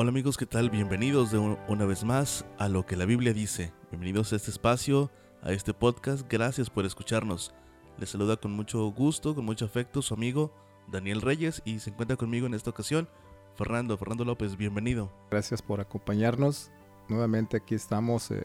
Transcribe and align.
Hola 0.00 0.10
amigos, 0.10 0.36
¿qué 0.36 0.46
tal? 0.46 0.70
Bienvenidos 0.70 1.32
de 1.32 1.38
una 1.38 1.84
vez 1.84 2.04
más 2.04 2.44
a 2.56 2.68
lo 2.68 2.86
que 2.86 2.94
la 2.94 3.04
Biblia 3.04 3.32
dice. 3.32 3.72
Bienvenidos 3.90 4.32
a 4.32 4.36
este 4.36 4.52
espacio, 4.52 5.10
a 5.42 5.50
este 5.50 5.74
podcast. 5.74 6.24
Gracias 6.30 6.70
por 6.70 6.86
escucharnos. 6.86 7.52
Les 7.98 8.08
saluda 8.08 8.36
con 8.36 8.52
mucho 8.52 8.86
gusto, 8.92 9.34
con 9.34 9.44
mucho 9.44 9.64
afecto 9.64 10.00
su 10.00 10.14
amigo 10.14 10.54
Daniel 10.86 11.20
Reyes 11.20 11.62
y 11.64 11.80
se 11.80 11.90
encuentra 11.90 12.16
conmigo 12.16 12.46
en 12.46 12.54
esta 12.54 12.70
ocasión 12.70 13.08
Fernando. 13.56 13.98
Fernando 13.98 14.24
López, 14.24 14.56
bienvenido. 14.56 15.12
Gracias 15.32 15.62
por 15.62 15.80
acompañarnos. 15.80 16.70
Nuevamente 17.08 17.56
aquí 17.56 17.74
estamos 17.74 18.30
eh, 18.30 18.44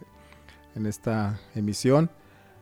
en 0.74 0.88
esta 0.88 1.40
emisión, 1.54 2.10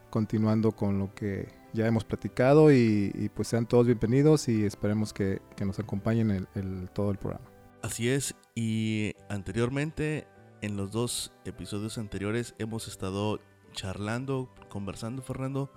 continuando 0.09 0.73
con 0.73 0.99
lo 0.99 1.15
que 1.15 1.47
ya 1.71 1.87
hemos 1.87 2.03
platicado 2.03 2.73
y, 2.73 3.31
pues 3.35 3.47
sean 3.47 3.67
todos 3.67 3.85
bienvenidos 3.85 4.49
y 4.49 4.65
esperemos 4.65 5.13
que, 5.13 5.41
nos 5.65 5.79
acompañen 5.79 6.45
en 6.55 6.89
todo 6.89 7.11
el 7.11 7.17
programa. 7.17 7.50
Así 7.83 8.09
es, 8.09 8.35
y 8.53 9.15
anteriormente, 9.27 10.27
en 10.61 10.77
los 10.77 10.91
dos 10.91 11.33
episodios 11.45 11.97
anteriores, 11.97 12.53
hemos 12.59 12.87
estado 12.87 13.39
charlando, 13.73 14.53
conversando, 14.69 15.23
Fernando, 15.23 15.71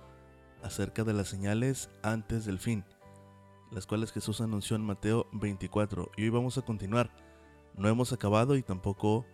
acerca 0.61 1.03
de 1.03 1.13
las 1.13 1.29
señales 1.29 1.89
antes 2.03 2.45
del 2.45 2.59
fin, 2.59 2.85
las 3.71 3.87
cuales 3.87 4.11
Jesús 4.11 4.39
anunció 4.39 4.75
en 4.75 4.83
Mateo 4.83 5.27
24. 5.33 6.11
Y 6.15 6.23
hoy 6.23 6.29
vamos 6.29 6.59
a 6.59 6.61
continuar. 6.61 7.09
No 7.75 7.89
hemos 7.89 8.13
acabado 8.13 8.55
y 8.55 8.61
tampoco, 8.61 9.25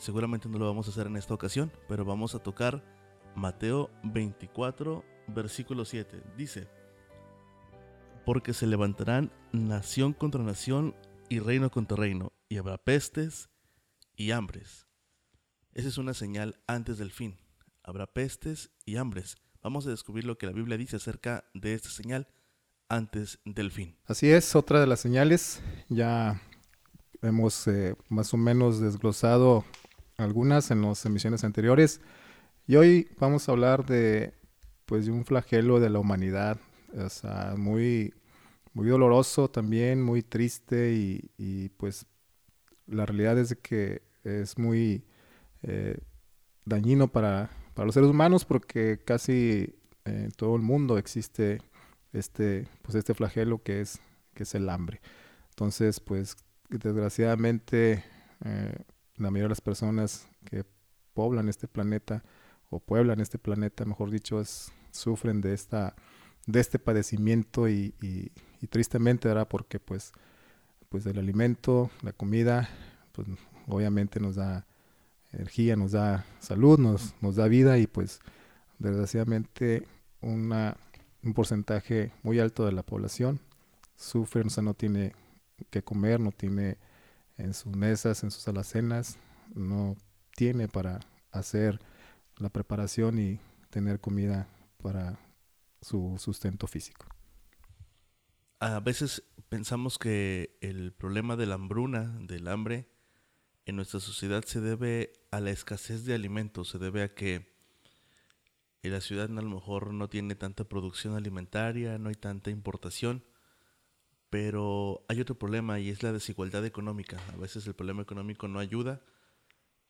seguramente 0.00 0.48
no 0.48 0.58
lo 0.58 0.66
vamos 0.66 0.88
a 0.88 0.90
hacer 0.90 1.06
en 1.06 1.16
esta 1.16 1.34
ocasión, 1.34 1.70
pero 1.86 2.04
vamos 2.04 2.34
a 2.34 2.40
tocar 2.40 2.82
Mateo 3.36 3.90
24, 4.02 5.04
versículo 5.28 5.84
7. 5.84 6.20
Dice, 6.36 6.66
porque 8.24 8.52
se 8.52 8.66
levantarán 8.66 9.30
nación 9.52 10.12
contra 10.14 10.42
nación 10.42 10.96
y 11.28 11.38
reino 11.40 11.70
contra 11.70 11.96
reino, 11.96 12.32
y 12.48 12.58
habrá 12.58 12.78
pestes 12.78 13.48
y 14.16 14.30
hambres. 14.30 14.86
Esa 15.74 15.88
es 15.88 15.98
una 15.98 16.14
señal 16.14 16.58
antes 16.66 16.98
del 16.98 17.10
fin. 17.10 17.36
Habrá 17.82 18.06
pestes 18.06 18.70
y 18.84 18.96
hambres. 18.96 19.36
Vamos 19.62 19.86
a 19.86 19.90
descubrir 19.90 20.24
lo 20.24 20.38
que 20.38 20.46
la 20.46 20.52
Biblia 20.52 20.76
dice 20.76 20.96
acerca 20.96 21.44
de 21.54 21.74
esta 21.74 21.90
señal 21.90 22.28
antes 22.88 23.40
del 23.44 23.70
fin. 23.70 23.96
Así 24.06 24.30
es, 24.30 24.56
otra 24.56 24.80
de 24.80 24.86
las 24.86 25.00
señales. 25.00 25.60
Ya 25.88 26.40
hemos 27.22 27.66
eh, 27.66 27.96
más 28.08 28.32
o 28.32 28.36
menos 28.36 28.80
desglosado 28.80 29.64
algunas 30.16 30.70
en 30.70 30.82
las 30.82 31.04
emisiones 31.04 31.44
anteriores. 31.44 32.00
Y 32.66 32.76
hoy 32.76 33.08
vamos 33.18 33.48
a 33.48 33.52
hablar 33.52 33.86
de, 33.86 34.34
pues, 34.86 35.06
de 35.06 35.12
un 35.12 35.24
flagelo 35.24 35.78
de 35.80 35.90
la 35.90 35.98
humanidad. 35.98 36.58
O 36.96 37.08
sea, 37.08 37.54
muy 37.56 38.14
muy 38.76 38.88
doloroso 38.88 39.48
también, 39.48 40.02
muy 40.02 40.22
triste 40.22 40.92
y, 41.38 41.70
pues 41.78 42.06
la 42.86 43.06
realidad 43.06 43.38
es 43.38 43.56
que 43.56 44.02
es 44.22 44.58
muy 44.58 45.02
eh, 45.62 45.96
dañino 46.66 47.08
para, 47.08 47.48
los 47.74 47.94
seres 47.94 48.10
humanos 48.10 48.44
porque 48.44 49.00
casi 49.02 49.74
en 50.04 50.30
todo 50.32 50.56
el 50.56 50.62
mundo 50.62 50.98
existe 50.98 51.62
este, 52.12 52.68
pues 52.82 52.96
este 52.96 53.14
flagelo 53.14 53.62
que 53.62 53.80
es, 53.80 53.98
que 54.34 54.42
es 54.42 54.54
el 54.54 54.68
hambre. 54.68 55.00
Entonces, 55.48 55.98
pues 55.98 56.36
desgraciadamente 56.68 58.04
eh, 58.44 58.74
la 59.16 59.30
mayoría 59.30 59.44
de 59.44 59.48
las 59.48 59.62
personas 59.62 60.28
que 60.44 60.66
poblan 61.14 61.48
este 61.48 61.66
planeta 61.66 62.24
o 62.68 62.78
pueblan 62.78 63.20
este 63.20 63.38
planeta, 63.38 63.86
mejor 63.86 64.10
dicho, 64.10 64.38
es, 64.38 64.70
sufren 64.90 65.40
de 65.40 65.54
esta 65.54 65.96
de 66.46 66.60
este 66.60 66.78
padecimiento 66.78 67.68
y 67.68 67.94
tristemente, 68.66 69.28
¿verdad? 69.28 69.48
Porque 69.48 69.78
pues, 69.78 70.12
pues 70.88 71.06
el 71.06 71.18
alimento, 71.18 71.90
la 72.02 72.12
comida, 72.12 72.68
pues 73.12 73.28
obviamente 73.66 74.20
nos 74.20 74.36
da 74.36 74.66
energía, 75.32 75.76
nos 75.76 75.92
da 75.92 76.24
salud, 76.40 76.78
nos, 76.78 77.14
nos 77.20 77.36
da 77.36 77.48
vida 77.48 77.78
y 77.78 77.86
pues 77.86 78.20
desgraciadamente 78.78 79.86
una, 80.20 80.76
un 81.22 81.34
porcentaje 81.34 82.12
muy 82.22 82.38
alto 82.38 82.64
de 82.64 82.72
la 82.72 82.82
población 82.82 83.40
sufre, 83.96 84.42
o 84.42 84.50
sea, 84.50 84.62
no 84.62 84.74
tiene 84.74 85.14
que 85.70 85.82
comer, 85.82 86.20
no 86.20 86.32
tiene 86.32 86.76
en 87.38 87.54
sus 87.54 87.74
mesas, 87.74 88.22
en 88.22 88.30
sus 88.30 88.46
alacenas, 88.48 89.18
no 89.54 89.96
tiene 90.34 90.68
para 90.68 91.00
hacer 91.32 91.80
la 92.38 92.48
preparación 92.48 93.18
y 93.18 93.40
tener 93.70 94.00
comida 94.00 94.48
para 94.82 95.18
su 95.80 96.16
sustento 96.18 96.66
físico 96.66 97.15
a 98.60 98.80
veces 98.80 99.22
pensamos 99.48 99.98
que 99.98 100.56
el 100.60 100.92
problema 100.92 101.36
de 101.36 101.46
la 101.46 101.54
hambruna, 101.56 102.18
del 102.20 102.48
hambre, 102.48 102.88
en 103.64 103.76
nuestra 103.76 104.00
sociedad 104.00 104.44
se 104.44 104.60
debe 104.60 105.12
a 105.30 105.40
la 105.40 105.50
escasez 105.50 106.04
de 106.04 106.14
alimentos, 106.14 106.68
se 106.68 106.78
debe 106.78 107.02
a 107.02 107.14
que 107.14 107.56
la 108.90 109.00
ciudad 109.00 109.30
a 109.30 109.42
lo 109.42 109.50
mejor 109.50 109.92
no 109.92 110.08
tiene 110.08 110.34
tanta 110.34 110.64
producción 110.64 111.14
alimentaria, 111.14 111.98
no 111.98 112.08
hay 112.08 112.14
tanta 112.14 112.50
importación, 112.50 113.24
pero 114.30 115.04
hay 115.08 115.20
otro 115.20 115.38
problema 115.38 115.80
y 115.80 115.90
es 115.90 116.02
la 116.02 116.12
desigualdad 116.12 116.64
económica. 116.64 117.20
A 117.32 117.36
veces 117.36 117.66
el 117.66 117.74
problema 117.74 118.02
económico 118.02 118.48
no 118.48 118.58
ayuda 118.58 119.02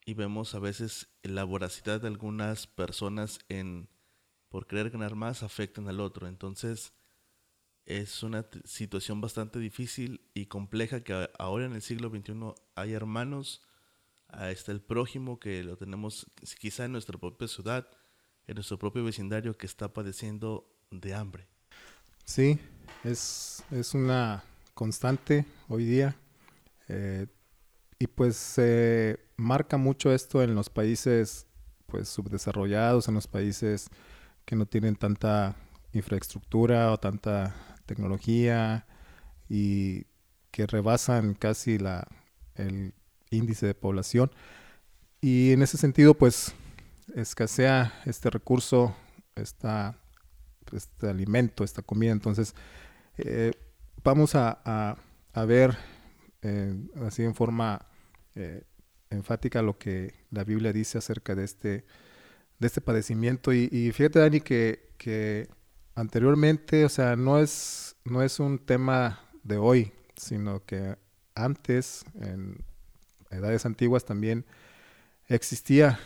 y 0.05 0.13
vemos 0.13 0.55
a 0.55 0.59
veces 0.59 1.09
la 1.23 1.43
voracidad 1.43 2.01
de 2.01 2.07
algunas 2.07 2.67
personas 2.67 3.39
en 3.49 3.89
por 4.49 4.65
querer 4.65 4.89
ganar 4.89 5.15
más 5.15 5.43
afectan 5.43 5.89
al 5.89 5.99
otro. 5.99 6.27
Entonces, 6.27 6.93
es 7.87 8.21
una 8.21 8.45
situación 8.65 9.21
bastante 9.21 9.59
difícil 9.59 10.21
y 10.33 10.47
compleja 10.47 11.03
que 11.03 11.29
ahora 11.39 11.65
en 11.65 11.73
el 11.73 11.81
siglo 11.81 12.09
XXI 12.09 12.53
hay 12.75 12.93
hermanos, 12.93 13.63
está 14.49 14.73
el 14.73 14.81
prójimo 14.81 15.39
que 15.39 15.63
lo 15.63 15.77
tenemos 15.77 16.27
quizá 16.59 16.83
en 16.83 16.91
nuestra 16.91 17.17
propia 17.17 17.47
ciudad, 17.47 17.87
en 18.45 18.55
nuestro 18.55 18.77
propio 18.77 19.05
vecindario 19.05 19.57
que 19.57 19.65
está 19.65 19.93
padeciendo 19.93 20.69
de 20.91 21.13
hambre. 21.13 21.47
Sí, 22.25 22.59
es, 23.05 23.63
es 23.71 23.93
una 23.93 24.43
constante 24.73 25.45
hoy 25.69 25.85
día 25.85 26.17
eh, 26.89 27.27
y 27.99 28.07
pues 28.07 28.35
se 28.35 29.17
marca 29.37 29.77
mucho 29.77 30.11
esto 30.11 30.43
en 30.43 30.55
los 30.55 30.69
países 30.69 31.47
pues 31.85 32.09
subdesarrollados, 32.09 33.07
en 33.07 33.13
los 33.13 33.27
países 33.27 33.87
que 34.43 34.57
no 34.57 34.65
tienen 34.65 34.97
tanta 34.97 35.55
infraestructura 35.93 36.91
o 36.91 36.99
tanta 36.99 37.55
tecnología 37.87 38.85
y 39.49 40.05
que 40.51 40.67
rebasan 40.67 41.33
casi 41.33 41.79
la, 41.79 42.07
el 42.55 42.93
índice 43.31 43.65
de 43.65 43.73
población. 43.73 44.31
Y 45.21 45.51
en 45.51 45.61
ese 45.63 45.77
sentido, 45.77 46.13
pues 46.13 46.53
escasea 47.15 47.93
este 48.05 48.29
recurso, 48.29 48.95
esta, 49.35 49.97
este 50.71 51.09
alimento, 51.09 51.63
esta 51.63 51.81
comida. 51.81 52.11
Entonces, 52.11 52.53
eh, 53.17 53.51
vamos 54.03 54.35
a, 54.35 54.97
a, 55.33 55.45
ver 55.45 55.77
eh, 56.41 56.75
así 57.05 57.23
en 57.23 57.35
forma 57.35 57.87
eh, 58.35 58.63
enfática 59.09 59.61
lo 59.61 59.77
que 59.77 60.13
la 60.31 60.43
Biblia 60.43 60.73
dice 60.73 60.97
acerca 60.97 61.35
de 61.35 61.45
este, 61.45 61.85
de 62.59 62.67
este 62.67 62.81
padecimiento. 62.81 63.53
Y, 63.53 63.91
fíjate, 63.91 64.19
Dani, 64.19 64.41
que 64.41 65.49
anteriormente, 65.97 66.85
o 66.85 66.89
sea, 66.89 67.15
no 67.15 67.39
es, 67.39 67.95
no 68.05 68.21
es 68.21 68.39
un 68.39 68.59
tema 68.59 69.19
de 69.43 69.57
hoy, 69.57 69.91
sino 70.15 70.63
que 70.63 70.95
antes, 71.33 72.05
en 72.21 72.63
edades 73.31 73.65
antiguas 73.65 74.05
también 74.05 74.45
existía, 75.25 75.99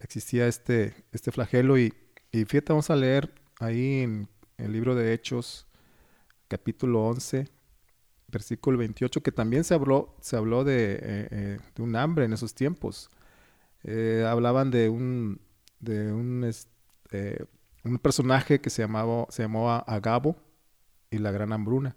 existía 0.00 0.48
este, 0.48 0.94
este 1.12 1.30
flagelo 1.30 1.78
y, 1.78 1.94
y 2.32 2.44
fíjate, 2.44 2.72
vamos 2.72 2.90
a 2.90 2.96
leer 2.96 3.32
ahí 3.60 4.00
en 4.00 4.28
el 4.58 4.72
libro 4.72 4.96
de 4.96 5.12
Hechos, 5.12 5.68
capítulo 6.48 7.06
11, 7.06 7.48
versículo 8.26 8.78
28, 8.78 9.22
que 9.22 9.30
también 9.30 9.62
se 9.62 9.74
habló, 9.74 10.16
se 10.20 10.36
habló 10.36 10.64
de, 10.64 10.94
eh, 10.94 10.98
eh, 11.30 11.58
de 11.72 11.82
un 11.82 11.94
hambre 11.94 12.24
en 12.24 12.32
esos 12.32 12.52
tiempos. 12.52 13.10
Eh, 13.84 14.26
hablaban 14.28 14.72
de 14.72 14.88
un, 14.88 15.40
de 15.78 16.12
un, 16.12 16.42
este, 16.42 17.46
un 17.90 17.98
personaje 17.98 18.60
que 18.60 18.70
se, 18.70 18.82
llamaba, 18.82 19.26
se 19.30 19.42
llamaba 19.42 19.78
Agabo 19.78 20.36
y 21.10 21.18
la 21.18 21.30
gran 21.30 21.52
hambruna. 21.52 21.96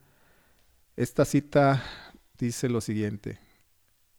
Esta 0.95 1.25
cita 1.25 1.83
dice 2.37 2.69
lo 2.69 2.81
siguiente, 2.81 3.39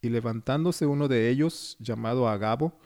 y 0.01 0.09
levantándose 0.09 0.85
uno 0.85 1.07
de 1.07 1.29
ellos, 1.29 1.77
llamado 1.79 2.27
Agabo, 2.27 2.79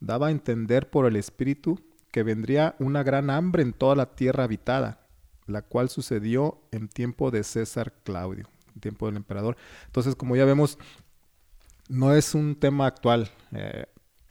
daba 0.00 0.28
a 0.28 0.30
entender 0.30 0.90
por 0.90 1.06
el 1.06 1.16
Espíritu 1.16 1.80
que 2.10 2.22
vendría 2.22 2.74
una 2.78 3.02
gran 3.02 3.30
hambre 3.30 3.62
en 3.62 3.72
toda 3.72 3.94
la 3.94 4.14
tierra 4.14 4.44
habitada, 4.44 5.06
la 5.46 5.62
cual 5.62 5.88
sucedió 5.88 6.60
en 6.72 6.88
tiempo 6.88 7.30
de 7.30 7.44
César 7.44 7.92
Claudio, 8.04 8.48
en 8.74 8.80
tiempo 8.80 9.06
del 9.06 9.16
emperador. 9.16 9.56
Entonces, 9.86 10.16
como 10.16 10.34
ya 10.34 10.44
vemos, 10.44 10.78
no 11.88 12.14
es 12.14 12.34
un 12.34 12.56
tema 12.56 12.86
actual. 12.86 13.30
Eh, 13.52 13.86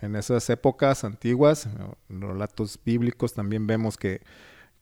en 0.05 0.15
esas 0.15 0.49
épocas 0.49 1.03
antiguas, 1.03 1.67
en 2.09 2.19
los 2.19 2.29
relatos 2.31 2.79
bíblicos 2.83 3.33
también 3.33 3.67
vemos 3.67 3.97
que, 3.97 4.21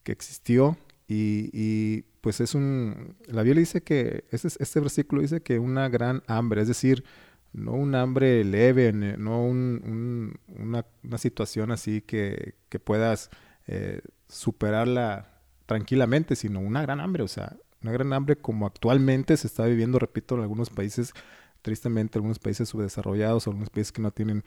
existió. 0.05 0.77
Y, 1.07 2.03
pues 2.21 2.39
es 2.39 2.55
un, 2.55 3.15
la 3.27 3.43
Biblia 3.43 3.59
dice 3.59 3.81
que, 3.81 4.25
este, 4.31 4.47
este 4.47 4.79
versículo 4.79 5.21
dice 5.21 5.41
que 5.41 5.59
una 5.59 5.89
gran 5.89 6.23
hambre, 6.27 6.61
es 6.61 6.67
decir, 6.67 7.03
no 7.51 7.73
un 7.73 7.95
hambre 7.95 8.43
leve, 8.43 8.91
no 8.93 9.45
un, 9.45 10.39
una, 10.47 10.85
una, 11.03 11.17
situación 11.17 11.71
así 11.71 12.01
que, 12.01 12.55
que 12.69 12.79
puedas 12.79 13.29
eh, 13.67 14.01
superarla 14.27 15.41
tranquilamente, 15.65 16.35
sino 16.35 16.59
una 16.59 16.81
gran 16.81 16.99
hambre, 16.99 17.23
o 17.23 17.27
sea, 17.27 17.55
una 17.81 17.91
gran 17.91 18.11
hambre 18.13 18.37
como 18.37 18.65
actualmente 18.65 19.37
se 19.37 19.47
está 19.47 19.65
viviendo, 19.65 19.99
repito, 19.99 20.35
en 20.35 20.41
algunos 20.41 20.69
países, 20.69 21.13
tristemente, 21.61 22.17
algunos 22.17 22.39
países 22.39 22.69
subdesarrollados, 22.69 23.47
algunos 23.47 23.69
países 23.69 23.91
que 23.91 24.01
no 24.01 24.11
tienen 24.11 24.43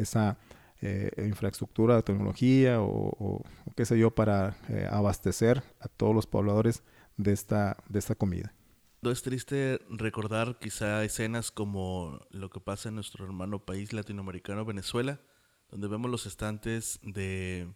esa 0.00 0.38
eh, 0.80 1.10
infraestructura, 1.26 2.02
tecnología 2.02 2.80
o, 2.80 3.42
qué 3.76 3.84
sé 3.84 3.98
yo, 3.98 4.14
para 4.14 4.56
eh, 4.68 4.88
abastecer 4.90 5.62
a 5.80 5.88
todos 5.88 6.14
los 6.14 6.26
pobladores 6.26 6.82
de 7.16 7.32
esta, 7.32 7.76
de 7.88 7.98
esta 7.98 8.14
comida. 8.14 8.54
No 9.00 9.10
es 9.10 9.22
triste 9.22 9.80
recordar 9.88 10.58
quizá 10.58 11.04
escenas 11.04 11.50
como 11.50 12.20
lo 12.30 12.50
que 12.50 12.60
pasa 12.60 12.88
en 12.88 12.96
nuestro 12.96 13.24
hermano 13.24 13.64
país 13.64 13.92
latinoamericano, 13.92 14.64
Venezuela, 14.64 15.20
donde 15.68 15.88
vemos 15.88 16.10
los 16.10 16.26
estantes 16.26 16.98
de 17.02 17.72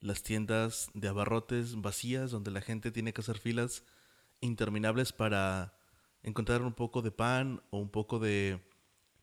las 0.00 0.22
tiendas 0.22 0.90
de 0.94 1.08
abarrotes 1.08 1.80
vacías, 1.80 2.30
donde 2.30 2.50
la 2.50 2.60
gente 2.60 2.90
tiene 2.90 3.12
que 3.12 3.20
hacer 3.20 3.38
filas 3.38 3.84
interminables 4.40 5.12
para 5.12 5.76
encontrar 6.22 6.62
un 6.62 6.74
poco 6.74 7.02
de 7.02 7.10
pan 7.10 7.62
o 7.70 7.78
un 7.78 7.90
poco 7.90 8.18
de 8.18 8.60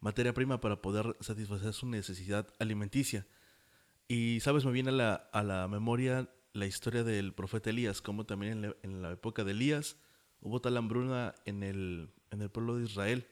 materia 0.02 0.34
prima 0.34 0.60
para 0.60 0.82
poder 0.82 1.16
satisfacer 1.22 1.74
su 1.74 1.88
necesidad 1.88 2.54
alimenticia. 2.60 3.26
Y, 4.08 4.40
¿sabes? 4.42 4.66
Me 4.66 4.72
viene 4.72 4.90
a 4.90 4.94
la, 4.94 5.14
a 5.14 5.44
la 5.44 5.68
memoria 5.70 6.30
la 6.54 6.66
historia 6.66 7.04
del 7.04 7.34
profeta 7.34 7.70
Elías, 7.70 8.02
como 8.02 8.26
también 8.26 8.76
en 8.84 9.02
la 9.02 9.12
época 9.12 9.46
de 9.46 9.52
Elías, 9.52 9.96
Hubo 10.42 10.60
tal 10.60 10.76
hambruna 10.76 11.36
en 11.46 11.62
el, 11.62 12.10
en 12.32 12.42
el 12.42 12.50
pueblo 12.50 12.76
de 12.78 12.86
Israel. 12.86 13.28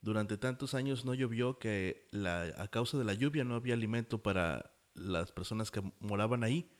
Durante 0.00 0.38
tantos 0.38 0.72
años 0.72 1.04
no 1.04 1.12
llovió 1.12 1.58
que 1.58 2.08
la, 2.10 2.54
a 2.56 2.68
causa 2.68 2.96
de 2.96 3.04
la 3.04 3.12
lluvia 3.12 3.44
no 3.44 3.54
había 3.54 3.74
alimento 3.74 4.22
para 4.22 4.72
las 4.94 5.30
personas 5.32 5.70
que 5.70 5.82
moraban 6.00 6.42
ahí. 6.42 6.70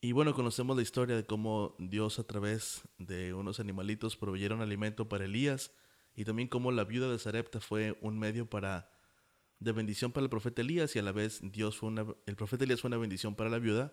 Y 0.00 0.12
bueno, 0.12 0.34
conocemos 0.34 0.74
la 0.74 0.82
historia 0.82 1.16
de 1.16 1.26
cómo 1.26 1.76
Dios 1.78 2.18
a 2.18 2.24
través 2.24 2.82
de 2.96 3.34
unos 3.34 3.60
animalitos 3.60 4.16
proveyeron 4.16 4.62
alimento 4.62 5.08
para 5.08 5.26
Elías 5.26 5.72
y 6.14 6.24
también 6.24 6.48
cómo 6.48 6.70
la 6.72 6.84
viuda 6.84 7.10
de 7.10 7.18
Sarepta 7.18 7.60
fue 7.60 7.98
un 8.00 8.18
medio 8.18 8.48
para 8.48 8.90
de 9.60 9.72
bendición 9.72 10.12
para 10.12 10.24
el 10.24 10.30
profeta 10.30 10.62
Elías 10.62 10.94
y 10.94 10.98
a 10.98 11.02
la 11.02 11.12
vez 11.12 11.40
Dios 11.42 11.78
fue 11.78 11.88
una, 11.88 12.06
el 12.26 12.36
profeta 12.36 12.64
Elías 12.64 12.80
fue 12.80 12.88
una 12.88 12.98
bendición 12.98 13.34
para 13.34 13.50
la 13.50 13.58
viuda, 13.58 13.92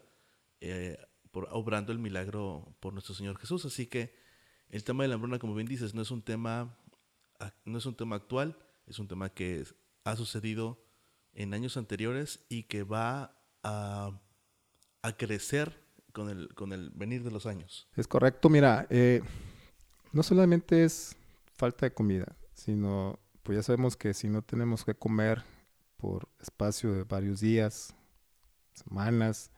eh, 0.60 0.98
por, 1.32 1.48
obrando 1.52 1.92
el 1.92 2.00
milagro 2.00 2.76
por 2.80 2.94
nuestro 2.94 3.16
Señor 3.16 3.38
Jesús. 3.38 3.64
Así 3.66 3.88
que 3.88 4.14
el 4.70 4.84
tema 4.84 5.04
de 5.04 5.10
la 5.10 5.16
hambruna, 5.16 5.40
como 5.40 5.56
bien 5.56 5.68
dices, 5.68 5.94
no 5.94 6.02
es 6.02 6.12
un 6.12 6.22
tema, 6.22 6.78
no 7.64 7.78
es 7.78 7.86
un 7.86 7.96
tema 7.96 8.18
actual, 8.18 8.58
es 8.86 9.00
un 9.00 9.08
tema 9.08 9.30
que 9.30 9.64
ha 10.04 10.16
sucedido 10.16 10.84
en 11.34 11.54
años 11.54 11.78
anteriores 11.78 12.46
y 12.50 12.64
que 12.64 12.84
va 12.84 13.38
a, 13.64 14.20
crecer 15.18 15.82
con 16.12 16.30
el, 16.30 16.54
con 16.54 16.74
el 16.74 16.90
venir 16.90 17.24
de 17.24 17.32
los 17.32 17.46
años. 17.46 17.88
Es 17.96 18.08
correcto, 18.08 18.50
mira, 18.50 18.88
eh, 18.90 19.22
no 20.12 20.24
solamente 20.24 20.84
es 20.84 21.16
falta 21.62 21.86
de 21.86 21.94
comida, 21.94 22.26
sino, 22.56 23.20
pues 23.44 23.56
ya 23.56 23.62
sabemos 23.62 23.96
que 23.96 24.16
si 24.16 24.28
no 24.28 24.42
tenemos 24.42 24.84
que 24.84 24.96
comer 24.96 25.44
por 25.96 26.28
espacio 26.40 26.92
de 26.92 27.04
varios 27.04 27.40
días, 27.40 27.96
semanas, 28.74 29.52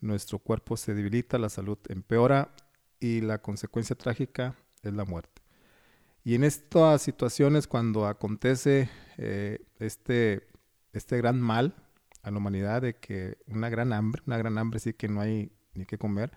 nuestro 0.00 0.38
cuerpo 0.38 0.78
se 0.78 0.94
debilita, 0.94 1.36
la 1.36 1.50
salud 1.50 1.76
empeora 1.90 2.54
y 2.98 3.20
la 3.20 3.42
consecuencia 3.42 3.94
trágica 3.94 4.56
es 4.82 4.94
la 4.94 5.04
muerte. 5.04 5.42
Y 6.24 6.34
en 6.34 6.44
estas 6.44 7.02
situaciones, 7.02 7.66
cuando 7.66 8.06
acontece 8.06 8.88
eh, 9.18 9.66
este, 9.78 10.48
este 10.94 11.18
gran 11.18 11.38
mal 11.38 11.74
a 12.22 12.30
la 12.30 12.38
humanidad 12.38 12.80
de 12.80 12.96
que 12.96 13.36
una 13.48 13.68
gran 13.68 13.92
hambre, 13.92 14.22
una 14.26 14.38
gran 14.38 14.56
hambre 14.56 14.80
sí 14.80 14.94
que 14.94 15.08
no 15.08 15.20
hay 15.20 15.52
ni 15.74 15.84
que 15.84 15.98
comer, 15.98 16.32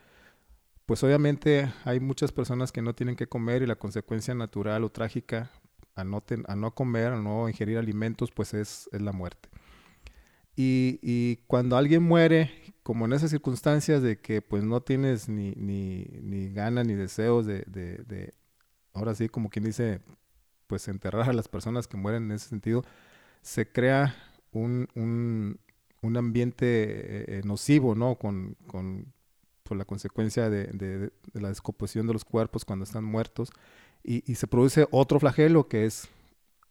pues 0.87 1.03
obviamente 1.03 1.69
hay 1.83 1.99
muchas 1.99 2.31
personas 2.31 2.71
que 2.71 2.81
no 2.81 2.95
tienen 2.95 3.17
que 3.17 3.27
comer 3.27 3.61
y 3.61 3.67
la 3.67 3.75
consecuencia 3.75 4.33
natural 4.33 4.85
o 4.85 4.89
trágica 4.89 5.51
a 5.95 6.05
no, 6.05 6.23
a 6.47 6.55
no 6.55 6.73
comer, 6.73 7.11
a 7.11 7.21
no 7.21 7.49
ingerir 7.49 7.77
alimentos, 7.77 8.31
pues 8.31 8.53
es, 8.53 8.89
es 8.93 9.01
la 9.01 9.11
muerte. 9.11 9.49
Y, 10.55 10.97
y, 11.03 11.43
cuando 11.47 11.75
alguien 11.75 12.03
muere, 12.03 12.51
como 12.83 13.05
en 13.05 13.11
esas 13.11 13.29
circunstancias 13.31 14.01
de 14.01 14.19
que 14.21 14.41
pues 14.41 14.63
no 14.63 14.81
tienes 14.81 15.27
ni, 15.27 15.51
ni, 15.55 16.05
ni 16.21 16.53
ganas 16.53 16.87
ni 16.87 16.93
deseos 16.93 17.45
de, 17.45 17.63
de, 17.67 17.97
de, 18.05 18.33
ahora 18.93 19.13
sí, 19.13 19.27
como 19.27 19.49
quien 19.49 19.65
dice, 19.65 19.99
pues 20.67 20.87
enterrar 20.87 21.29
a 21.29 21.33
las 21.33 21.49
personas 21.49 21.85
que 21.87 21.97
mueren 21.97 22.23
en 22.23 22.31
ese 22.31 22.47
sentido, 22.47 22.85
se 23.41 23.69
crea 23.69 24.15
un, 24.53 24.87
un, 24.95 25.59
un 26.01 26.17
ambiente 26.17 26.65
eh, 26.65 27.25
eh, 27.27 27.41
nocivo, 27.43 27.93
¿no? 27.93 28.15
Con, 28.15 28.55
con 28.67 29.13
por 29.67 29.77
la 29.77 29.85
consecuencia 29.85 30.49
de, 30.49 30.65
de, 30.65 31.11
la 31.33 31.49
descomposición 31.49 32.07
de 32.07 32.13
los 32.13 32.25
cuerpos 32.25 32.65
cuando 32.65 32.83
están 32.83 33.03
muertos. 33.03 33.51
Y, 34.03 34.23
y 34.31 34.35
se 34.35 34.47
produce 34.47 34.87
otro 34.91 35.19
flagelo 35.19 35.67
que 35.67 35.85
es 35.85 36.07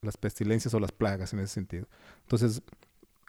las 0.03 0.17
pestilencias 0.17 0.73
o 0.75 0.81
las 0.81 0.93
plagas 0.93 1.33
en 1.33 1.41
ese 1.41 1.55
sentido. 1.55 1.87
Entonces, 2.23 2.63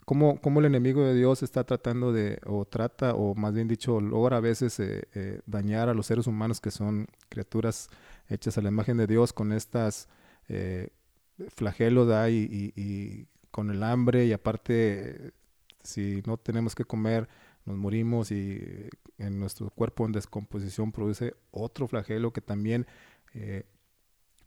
cómo, 0.06 0.40
cómo, 0.40 0.62
el 0.62 0.68
enemigo 0.68 1.04
de 1.04 1.14
Dios 1.14 1.44
está 1.44 1.66
tratando 1.66 2.14
de, 2.14 2.40
o 2.46 2.64
trata, 2.64 3.14
o 3.14 3.36
más 3.36 3.54
bien 3.54 3.68
dicho, 3.68 4.00
logra 4.00 4.38
a 4.38 4.40
veces 4.40 4.80
eh, 4.80 5.04
eh, 5.14 5.42
dañar 5.46 5.90
a 5.90 5.94
los 5.94 6.06
seres 6.06 6.28
humanos 6.28 6.62
que 6.62 6.72
son 6.72 7.08
criaturas 7.28 7.90
hechas 8.30 8.58
a 8.58 8.62
la 8.62 8.70
imagen 8.70 8.96
de 8.96 9.08
Dios 9.08 9.34
con 9.34 9.52
estas 9.52 10.08
eh, 10.48 10.90
flagelos 11.56 12.08
y, 12.32 12.72
y, 12.76 13.28
con 13.52 13.70
el 13.72 13.84
hambre 13.84 14.26
y 14.26 14.34
aparte 14.34 15.32
si 15.84 16.22
no 16.26 16.38
tenemos 16.38 16.76
que 16.76 16.86
comer 16.86 17.28
nos 17.68 17.78
morimos 17.78 18.32
y 18.32 18.90
en 19.20 19.40
nuestro 19.40 19.70
cuerpo 19.70 20.06
en 20.06 20.14
descomposición 20.14 20.92
produce 20.92 21.36
otro 21.52 21.88
flagelo 21.88 22.34
que 22.34 22.42
también 22.42 22.88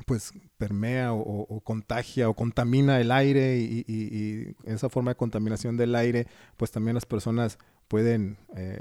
pues 0.06 0.32
permea 0.58 1.12
o, 1.12 1.60
contagia 1.60 2.28
o 2.28 2.34
contamina 2.34 3.00
el 3.00 3.12
aire 3.12 3.58
y, 3.58 4.54
esa 4.64 4.88
forma 4.88 5.12
de 5.12 5.16
contaminación 5.16 5.76
del 5.76 5.94
aire, 5.94 6.26
pues 6.56 6.70
también 6.70 6.94
las 6.94 7.06
personas 7.06 7.58
pueden 7.88 8.38
eh, 8.56 8.80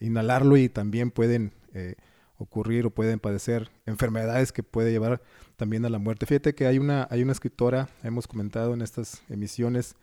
inhalarlo 0.00 0.56
y 0.56 0.68
también 0.68 1.10
pueden 1.10 1.52
eh, 1.74 1.94
ocurrir 2.36 2.86
o 2.86 2.90
pueden 2.90 3.18
padecer 3.18 3.70
enfermedades 3.86 4.52
que 4.52 4.62
puede 4.62 4.90
llevar 4.90 5.22
también 5.56 5.84
a 5.84 5.90
la 5.90 5.98
muerte. 5.98 6.26
Fíjate 6.26 6.54
que 6.54 6.66
hay 6.66 6.78
una, 6.78 7.06
hay 7.10 7.22
una 7.22 7.32
escritora, 7.32 7.88
hemos 8.02 8.26
comentado 8.26 8.74
en 8.74 8.82
estas 8.82 9.22
emisiones, 9.28 9.96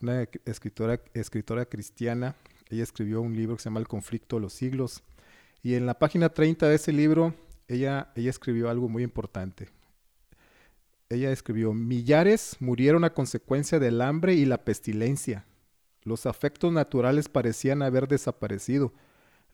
una 0.00 0.26
escritora, 0.44 1.00
escritora 1.14 1.66
cristiana, 1.66 2.36
ella 2.70 2.82
escribió 2.82 3.20
un 3.20 3.36
libro 3.36 3.56
que 3.56 3.62
se 3.62 3.68
llama 3.68 3.80
El 3.80 3.88
conflicto 3.88 4.36
de 4.36 4.42
los 4.42 4.52
siglos 4.52 5.02
y 5.62 5.74
en 5.74 5.86
la 5.86 5.98
página 5.98 6.28
30 6.28 6.68
de 6.68 6.74
ese 6.74 6.92
libro 6.92 7.34
ella, 7.66 8.12
ella 8.14 8.30
escribió 8.30 8.70
algo 8.70 8.88
muy 8.88 9.02
importante 9.02 9.68
ella 11.10 11.30
escribió, 11.30 11.72
millares 11.72 12.56
murieron 12.60 13.04
a 13.04 13.14
consecuencia 13.14 13.78
del 13.78 14.02
hambre 14.02 14.34
y 14.34 14.44
la 14.44 14.64
pestilencia. 14.64 15.46
Los 16.02 16.26
afectos 16.26 16.72
naturales 16.72 17.28
parecían 17.28 17.82
haber 17.82 18.08
desaparecido. 18.08 18.92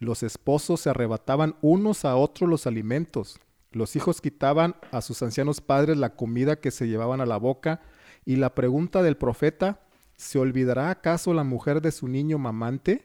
Los 0.00 0.24
esposos 0.24 0.80
se 0.80 0.90
arrebataban 0.90 1.56
unos 1.62 2.04
a 2.04 2.16
otros 2.16 2.50
los 2.50 2.66
alimentos. 2.66 3.38
Los 3.70 3.94
hijos 3.94 4.20
quitaban 4.20 4.74
a 4.90 5.00
sus 5.00 5.22
ancianos 5.22 5.60
padres 5.60 5.96
la 5.96 6.16
comida 6.16 6.56
que 6.56 6.72
se 6.72 6.88
llevaban 6.88 7.20
a 7.20 7.26
la 7.26 7.36
boca. 7.36 7.80
Y 8.24 8.36
la 8.36 8.54
pregunta 8.54 9.02
del 9.02 9.16
profeta, 9.16 9.80
¿se 10.16 10.38
olvidará 10.38 10.90
acaso 10.90 11.34
la 11.34 11.44
mujer 11.44 11.80
de 11.80 11.92
su 11.92 12.08
niño 12.08 12.38
mamante? 12.38 13.04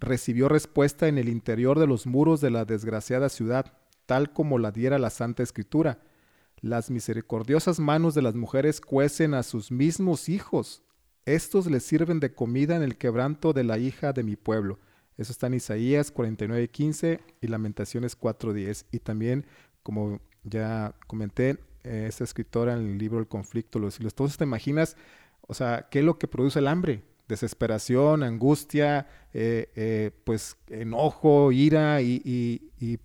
Recibió 0.00 0.48
respuesta 0.48 1.08
en 1.08 1.18
el 1.18 1.28
interior 1.28 1.78
de 1.78 1.86
los 1.86 2.06
muros 2.06 2.40
de 2.40 2.50
la 2.50 2.64
desgraciada 2.64 3.28
ciudad, 3.28 3.78
tal 4.06 4.32
como 4.32 4.58
la 4.58 4.72
diera 4.72 4.98
la 4.98 5.10
Santa 5.10 5.42
Escritura. 5.42 6.02
Las 6.60 6.90
misericordiosas 6.90 7.80
manos 7.80 8.14
de 8.14 8.22
las 8.22 8.34
mujeres 8.34 8.80
cuecen 8.80 9.34
a 9.34 9.42
sus 9.42 9.70
mismos 9.70 10.28
hijos. 10.28 10.82
Estos 11.24 11.70
les 11.70 11.84
sirven 11.84 12.20
de 12.20 12.34
comida 12.34 12.76
en 12.76 12.82
el 12.82 12.96
quebranto 12.98 13.52
de 13.52 13.64
la 13.64 13.78
hija 13.78 14.12
de 14.12 14.22
mi 14.22 14.36
pueblo. 14.36 14.78
Eso 15.16 15.32
está 15.32 15.46
en 15.46 15.54
Isaías 15.54 16.12
49:15 16.12 17.20
y 17.40 17.46
Lamentaciones 17.46 18.16
4:10. 18.16 18.86
Y 18.90 18.98
también, 18.98 19.46
como 19.82 20.20
ya 20.44 20.94
comenté, 21.06 21.58
esa 21.84 22.24
escritora 22.24 22.74
en 22.74 22.92
el 22.92 22.98
libro 22.98 23.18
El 23.18 23.28
conflicto 23.28 23.78
los 23.78 23.94
siglos. 23.94 24.12
Entonces 24.12 24.38
te 24.38 24.44
imaginas, 24.44 24.96
o 25.52 25.54
sea, 25.54 25.86
¿qué 25.90 25.98
es 25.98 26.04
lo 26.04 26.18
que 26.18 26.26
produce 26.26 26.60
el 26.60 26.66
hambre? 26.66 27.02
Desesperación, 27.28 28.22
angustia, 28.22 29.06
eh, 29.34 29.70
eh, 29.76 30.10
pues 30.24 30.56
enojo, 30.68 31.52
ira 31.52 32.00
y, 32.00 32.98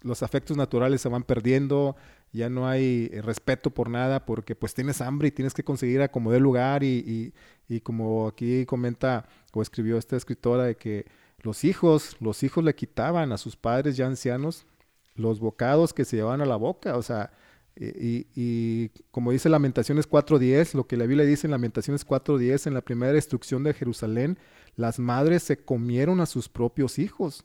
los 0.00 0.22
afectos 0.22 0.56
naturales 0.56 1.00
se 1.02 1.10
van 1.10 1.22
perdiendo, 1.22 1.94
ya 2.32 2.48
no 2.48 2.66
hay 2.66 3.10
eh, 3.12 3.20
respeto 3.20 3.70
por 3.70 3.90
nada 3.90 4.24
porque 4.24 4.56
pues 4.56 4.72
tienes 4.74 5.02
hambre 5.02 5.28
y 5.28 5.30
tienes 5.30 5.52
que 5.52 5.62
conseguir 5.62 6.00
acomodar 6.00 6.40
lugar 6.40 6.82
y, 6.82 7.32
y, 7.68 7.80
como 7.80 8.26
aquí 8.26 8.64
comenta 8.64 9.26
o 9.52 9.60
escribió 9.60 9.98
esta 9.98 10.16
escritora 10.16 10.64
de 10.64 10.74
que 10.74 11.04
los 11.42 11.64
hijos, 11.64 12.16
los 12.18 12.42
hijos 12.42 12.64
le 12.64 12.74
quitaban 12.74 13.30
a 13.30 13.36
sus 13.36 13.56
padres 13.56 13.96
ya 13.96 14.06
ancianos 14.06 14.66
los 15.14 15.38
bocados 15.38 15.92
que 15.92 16.06
se 16.06 16.16
llevaban 16.16 16.40
a 16.40 16.46
la 16.46 16.56
boca, 16.56 16.96
o 16.96 17.02
sea, 17.02 17.30
Y, 17.74 18.90
como 19.10 19.32
dice 19.32 19.48
Lamentaciones 19.48 20.08
4.10, 20.08 20.74
lo 20.74 20.86
que 20.86 20.96
la 20.96 21.06
Biblia 21.06 21.24
dice 21.24 21.46
en 21.46 21.52
Lamentaciones 21.52 22.06
4.10, 22.06 22.66
en 22.66 22.74
la 22.74 22.82
primera 22.82 23.12
destrucción 23.12 23.64
de 23.64 23.74
Jerusalén, 23.74 24.38
las 24.76 24.98
madres 24.98 25.42
se 25.42 25.58
comieron 25.58 26.20
a 26.20 26.26
sus 26.26 26.48
propios 26.48 26.98
hijos. 26.98 27.44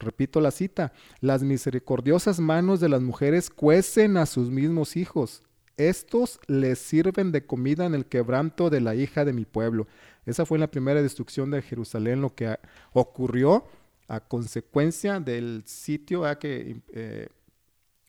Repito 0.00 0.40
la 0.40 0.50
cita, 0.50 0.92
las 1.20 1.42
misericordiosas 1.42 2.38
manos 2.38 2.80
de 2.80 2.88
las 2.88 3.02
mujeres 3.02 3.50
cuecen 3.50 4.16
a 4.16 4.26
sus 4.26 4.50
mismos 4.50 4.96
hijos. 4.96 5.42
Estos 5.76 6.40
les 6.48 6.78
sirven 6.78 7.30
de 7.30 7.46
comida 7.46 7.86
en 7.86 7.94
el 7.94 8.06
quebranto 8.06 8.70
de 8.70 8.80
la 8.80 8.94
hija 8.94 9.24
de 9.24 9.32
mi 9.32 9.44
pueblo. 9.44 9.86
Esa 10.26 10.44
fue 10.44 10.58
la 10.58 10.70
primera 10.70 11.02
destrucción 11.02 11.50
de 11.50 11.62
Jerusalén, 11.62 12.20
lo 12.20 12.34
que 12.34 12.58
ocurrió 12.92 13.64
a 14.08 14.20
consecuencia 14.20 15.20
del 15.20 15.62
sitio 15.66 16.24
a 16.24 16.38
que 16.38 16.80
eh, 16.92 17.28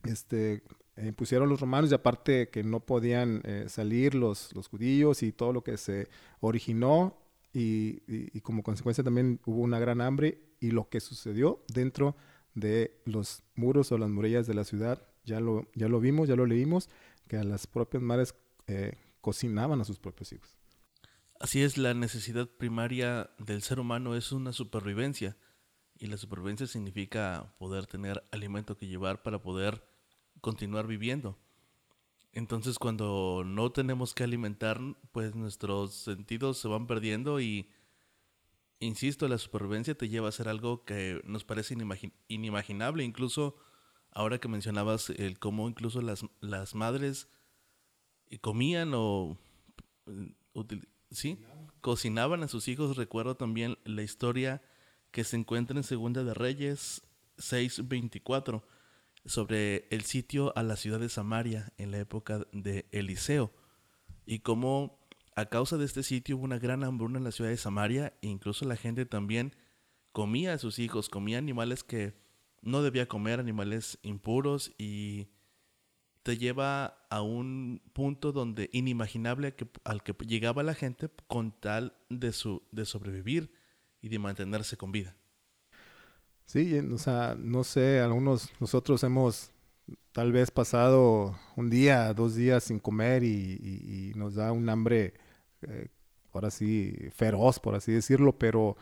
este, 0.04 0.64
impusieron 1.08 1.50
los 1.50 1.60
romanos 1.60 1.92
y 1.92 1.94
aparte 1.94 2.50
que 2.50 2.64
no 2.64 2.80
podían 2.80 3.42
eh, 3.46 3.66
salir 3.68 4.16
los, 4.16 4.54
los 4.54 4.68
judíos 4.68 5.24
y 5.24 5.32
todo 5.32 5.54
lo 5.54 5.64
que 5.64 5.78
se 5.78 6.10
originó 6.40 7.18
y, 7.54 8.40
como 8.42 8.64
consecuencia 8.64 9.04
también 9.04 9.40
hubo 9.46 9.62
una 9.62 9.80
gran 9.80 10.02
hambre 10.02 10.42
y 10.60 10.72
lo 10.72 10.90
que 10.90 11.00
sucedió 11.00 11.64
dentro 11.68 12.16
de 12.54 13.02
los 13.06 13.44
muros 13.56 13.92
o 13.92 13.98
las 13.98 14.10
murallas 14.10 14.48
de 14.48 14.54
la 14.54 14.64
ciudad, 14.64 15.02
ya 15.24 15.40
lo, 15.40 15.68
ya 15.74 15.88
lo 15.88 16.00
vimos, 16.00 16.28
ya 16.28 16.36
lo 16.36 16.46
leímos, 16.46 16.90
que 17.28 17.38
a 17.38 17.44
las 17.44 17.68
propias 17.68 18.04
madres 18.04 18.36
eh, 18.68 18.94
cocinaban 19.22 19.82
a 19.82 19.86
sus 19.86 20.00
propios 20.00 20.32
hijos. 20.34 20.56
Así 21.40 21.62
es, 21.62 21.78
la 21.78 21.94
necesidad 21.94 22.48
primaria 22.48 23.30
del 23.38 23.62
ser 23.62 23.80
humano 23.80 24.16
es 24.16 24.32
una 24.32 24.52
supervivencia 24.52 25.38
y 25.98 26.08
la 26.08 26.18
supervivencia 26.18 26.68
significa 26.68 27.54
poder 27.58 27.86
tener 27.86 28.24
alimento 28.32 28.78
que 28.78 28.88
llevar 28.88 29.24
para 29.24 29.42
poder 29.42 29.84
continuar 30.42 30.88
viviendo. 30.88 31.38
Entonces 32.32 32.78
cuando 32.78 33.44
no 33.46 33.72
tenemos 33.72 34.14
que 34.14 34.24
alimentar, 34.24 34.80
pues 35.12 35.36
nuestros 35.36 35.94
sentidos 35.94 36.58
se 36.60 36.68
van 36.68 36.88
perdiendo 36.88 37.40
y, 37.40 37.70
insisto, 38.80 39.28
la 39.28 39.38
supervivencia 39.38 39.96
te 39.96 40.10
lleva 40.10 40.28
a 40.28 40.30
hacer 40.30 40.48
algo 40.48 40.86
que 40.86 41.22
nos 41.26 41.44
parece 41.44 41.76
inimaginable. 42.28 43.04
Incluso 43.04 43.56
ahora 44.12 44.40
que 44.40 44.48
mencionabas 44.48 45.10
el 45.10 45.40
cómo 45.40 45.68
incluso 45.68 46.02
las, 46.02 46.24
las 46.40 46.76
madres 46.76 47.28
comían 48.42 48.92
o 48.94 49.38
sí, 51.12 51.40
cocinaban 51.82 52.44
a 52.44 52.48
sus 52.48 52.68
hijos. 52.68 52.98
Recuerdo 52.98 53.36
también 53.36 53.78
la 53.86 54.04
historia 54.04 54.62
que 55.12 55.24
se 55.24 55.38
encuentra 55.38 55.78
en 55.78 55.84
Segunda 55.84 56.24
de 56.24 56.34
Reyes 56.34 57.02
6.24 57.38 58.64
sobre 59.30 59.86
el 59.92 60.02
sitio 60.06 60.58
a 60.58 60.64
la 60.64 60.76
ciudad 60.76 61.00
de 61.00 61.08
Samaria 61.08 61.72
en 61.78 61.92
la 61.92 62.00
época 62.00 62.48
de 62.52 62.88
Eliseo 62.92 63.54
y 64.26 64.40
cómo 64.40 65.00
a 65.36 65.46
causa 65.46 65.78
de 65.78 65.86
este 65.86 66.02
sitio 66.02 66.36
hubo 66.36 66.46
una 66.46 66.58
gran 66.58 66.84
hambruna 66.84 67.20
en 67.20 67.24
la 67.24 67.32
ciudad 67.32 67.52
de 67.52 67.58
Samaria 67.58 68.14
e 68.24 68.28
incluso 68.28 68.66
la 68.66 68.76
gente 68.76 69.06
también 69.06 69.56
comía 70.12 70.54
a 70.54 70.58
sus 70.58 70.80
hijos, 70.80 71.10
comía 71.10 71.38
animales 71.38 71.84
que 71.84 72.16
no 72.64 72.82
debía 72.82 73.08
comer, 73.08 73.40
animales 73.40 74.00
impuros 74.02 74.74
y 74.80 75.28
te 76.24 76.40
lleva 76.40 77.06
a 77.12 77.22
un 77.22 77.84
punto 77.94 78.32
donde 78.32 78.72
inimaginable 78.74 79.56
al 79.84 80.02
que 80.02 80.16
llegaba 80.26 80.64
la 80.64 80.74
gente 80.74 81.08
con 81.28 81.52
tal 81.52 81.96
de, 82.10 82.34
su, 82.34 82.64
de 82.72 82.84
sobrevivir 82.86 83.54
y 84.02 84.10
de 84.10 84.18
mantenerse 84.18 84.76
con 84.76 84.92
vida. 84.92 85.19
Sí, 86.50 86.80
o 86.80 86.98
sea, 86.98 87.36
no 87.38 87.64
sé, 87.64 88.00
algunos 88.00 88.50
nosotros 88.60 89.04
hemos 89.04 89.52
tal 90.12 90.32
vez 90.32 90.50
pasado 90.50 91.38
un 91.56 91.70
día, 91.70 92.12
dos 92.16 92.34
días 92.34 92.64
sin 92.64 92.80
comer 92.80 93.24
y, 93.24 94.14
nos 94.16 94.34
da 94.34 94.52
un 94.52 94.68
hambre, 94.68 95.14
eh, 95.62 95.90
ahora 96.34 96.50
sí, 96.50 96.98
feroz, 97.14 97.60
por 97.60 97.76
así 97.76 97.92
decirlo, 97.92 98.40
pero 98.40 98.78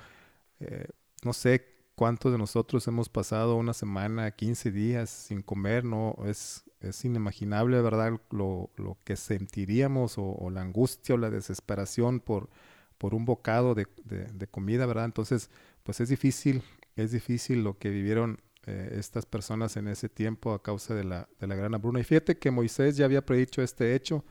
eh, 0.62 0.88
no 1.26 1.34
sé 1.34 1.66
cuántos 1.96 2.32
de 2.32 2.38
nosotros 2.38 2.88
hemos 2.88 3.10
pasado 3.10 3.58
una 3.58 3.74
semana, 3.74 4.32
15 4.32 4.72
días 4.72 5.10
sin 5.10 5.42
comer, 5.42 5.84
no 5.84 6.16
es, 6.26 6.64
es 6.80 7.04
inimaginable, 7.04 7.82
¿verdad? 7.82 8.14
Lo, 8.32 8.72
lo 8.78 8.98
que 9.04 9.18
sentiríamos 9.18 10.16
o, 10.18 10.50
la 10.52 10.62
angustia 10.62 11.16
o 11.16 11.18
la 11.18 11.30
desesperación 11.30 12.22
por, 12.22 12.50
por 12.98 13.14
un 13.14 13.26
bocado 13.26 13.76
de, 13.76 13.88
de 14.06 14.48
comida, 14.48 14.86
¿verdad? 14.86 15.04
Entonces, 15.04 15.50
pues 15.84 16.00
es 16.00 16.08
difícil 16.08 16.64
es 16.98 17.12
difícil 17.12 17.64
lo 17.64 17.78
que 17.78 17.90
vivieron 17.90 18.42
eh, 18.66 18.98
estas 19.00 19.26
personas 19.26 19.78
en 19.78 19.88
ese 19.88 20.10
tiempo 20.10 20.52
a 20.52 20.62
causa 20.62 20.94
de 20.94 21.04
la, 21.04 21.30
gran 21.40 21.74
hambruna. 21.74 22.00
Y 22.00 22.04
fíjate 22.04 22.38
que 22.38 22.52
Moisés 22.52 22.98
ya 22.98 23.06
había 23.06 23.26
predicho 23.26 23.62
este 23.62 23.96
hecho. 23.96 24.26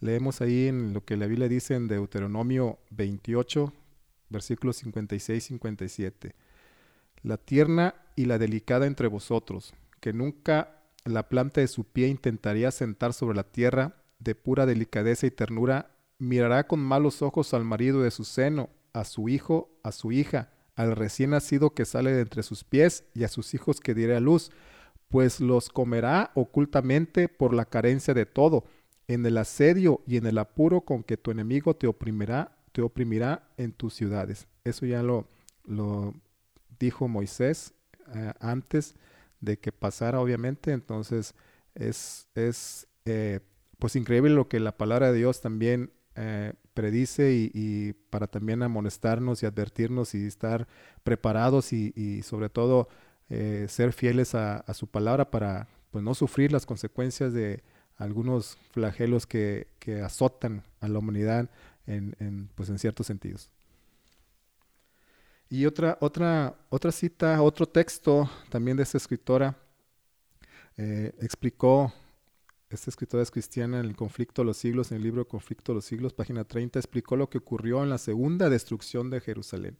Leemos 0.00 0.40
ahí 0.40 0.68
en 0.68 0.94
lo 0.94 1.04
que 1.04 1.16
la 1.16 1.26
Biblia 1.26 1.48
dice 1.48 1.74
en 1.74 1.88
Deuteronomio 1.88 2.78
28, 2.90 3.72
versículos 4.30 4.76
56 4.76 5.44
57. 5.44 6.34
La 7.22 7.36
tierna 7.36 7.94
y 8.16 8.24
la 8.24 8.38
delicada 8.38 8.86
entre 8.86 9.08
vosotros, 9.08 9.74
que 10.00 10.12
nunca 10.12 10.82
la 11.04 11.28
planta 11.28 11.60
de 11.60 11.68
su 11.68 11.84
pie 11.84 12.08
intentaría 12.08 12.70
sentar 12.70 13.12
sobre 13.12 13.36
la 13.36 13.44
tierra, 13.44 13.96
de 14.20 14.34
pura 14.34 14.66
delicadeza 14.66 15.26
y 15.26 15.32
ternura, 15.32 15.90
mirará 16.18 16.66
con 16.66 16.80
malos 16.80 17.20
ojos 17.20 17.52
al 17.54 17.64
marido 17.64 18.02
de 18.02 18.12
su 18.12 18.24
seno, 18.24 18.70
a 18.92 19.04
su 19.04 19.28
hijo, 19.28 19.70
a 19.82 19.90
su 19.92 20.12
hija, 20.12 20.50
al 20.74 20.96
recién 20.96 21.30
nacido 21.30 21.70
que 21.70 21.84
sale 21.84 22.12
de 22.12 22.22
entre 22.22 22.42
sus 22.42 22.64
pies 22.64 23.04
y 23.14 23.24
a 23.24 23.28
sus 23.28 23.54
hijos 23.54 23.80
que 23.80 23.94
diré 23.94 24.16
a 24.16 24.20
luz, 24.20 24.50
pues 25.08 25.40
los 25.40 25.68
comerá 25.68 26.30
ocultamente 26.34 27.28
por 27.28 27.52
la 27.52 27.66
carencia 27.66 28.14
de 28.14 28.26
todo, 28.26 28.64
en 29.08 29.26
el 29.26 29.36
asedio 29.36 30.00
y 30.06 30.16
en 30.16 30.26
el 30.26 30.38
apuro 30.38 30.82
con 30.82 31.02
que 31.02 31.16
tu 31.16 31.30
enemigo 31.30 31.76
te 31.76 31.86
oprimirá, 31.86 32.56
te 32.72 32.80
oprimirá 32.80 33.50
en 33.58 33.72
tus 33.72 33.94
ciudades. 33.94 34.46
Eso 34.64 34.86
ya 34.86 35.02
lo, 35.02 35.28
lo 35.64 36.14
dijo 36.78 37.08
Moisés 37.08 37.74
eh, 38.14 38.32
antes 38.40 38.94
de 39.40 39.58
que 39.58 39.72
pasara, 39.72 40.20
obviamente. 40.20 40.72
Entonces 40.72 41.34
es, 41.74 42.28
es 42.34 42.86
eh, 43.04 43.40
pues 43.78 43.96
increíble 43.96 44.30
lo 44.30 44.48
que 44.48 44.60
la 44.60 44.76
palabra 44.76 45.12
de 45.12 45.18
Dios 45.18 45.40
también 45.40 45.92
eh, 46.14 46.54
predice 46.74 47.32
y, 47.32 47.92
para 48.10 48.26
también 48.26 48.62
amonestarnos 48.62 49.42
y 49.42 49.46
advertirnos 49.46 50.14
y 50.14 50.26
estar 50.26 50.66
preparados 51.02 51.72
y, 51.72 52.22
sobre 52.22 52.48
todo 52.48 52.88
eh, 53.28 53.66
ser 53.68 53.92
fieles 53.92 54.34
a, 54.34 54.64
su 54.74 54.86
palabra 54.86 55.30
para 55.30 55.68
pues, 55.90 56.04
no 56.04 56.14
sufrir 56.14 56.52
las 56.52 56.66
consecuencias 56.66 57.32
de 57.32 57.62
algunos 57.96 58.58
flagelos 58.72 59.26
que, 59.26 59.68
azotan 60.04 60.62
a 60.80 60.88
la 60.88 60.98
humanidad 60.98 61.50
en, 61.86 62.48
pues, 62.54 62.68
en 62.68 62.78
ciertos 62.78 63.06
sentidos. 63.06 63.50
Y 65.48 65.66
otra, 65.66 65.98
otra, 66.00 66.54
otra 66.70 66.90
cita, 66.90 67.42
otro 67.42 67.66
texto 67.66 68.30
también 68.48 68.76
de 68.76 68.84
esta 68.84 68.96
escritora 68.96 69.54
eh, 70.78 71.12
explicó 71.20 71.92
esta 72.74 72.90
escritora 72.90 73.22
es 73.22 73.30
cristiana 73.30 73.80
en 73.80 73.86
el 73.86 73.96
conflicto 73.96 74.42
de 74.42 74.46
los 74.46 74.56
siglos, 74.56 74.90
en 74.90 74.98
el 74.98 75.02
libro 75.02 75.26
Conflicto 75.28 75.72
de 75.72 75.76
los 75.76 75.84
siglos, 75.84 76.12
página 76.12 76.44
30, 76.44 76.78
explicó 76.78 77.16
lo 77.16 77.28
que 77.28 77.38
ocurrió 77.38 77.82
en 77.82 77.90
la 77.90 77.98
segunda 77.98 78.48
destrucción 78.48 79.10
de 79.10 79.20
Jerusalén. 79.20 79.78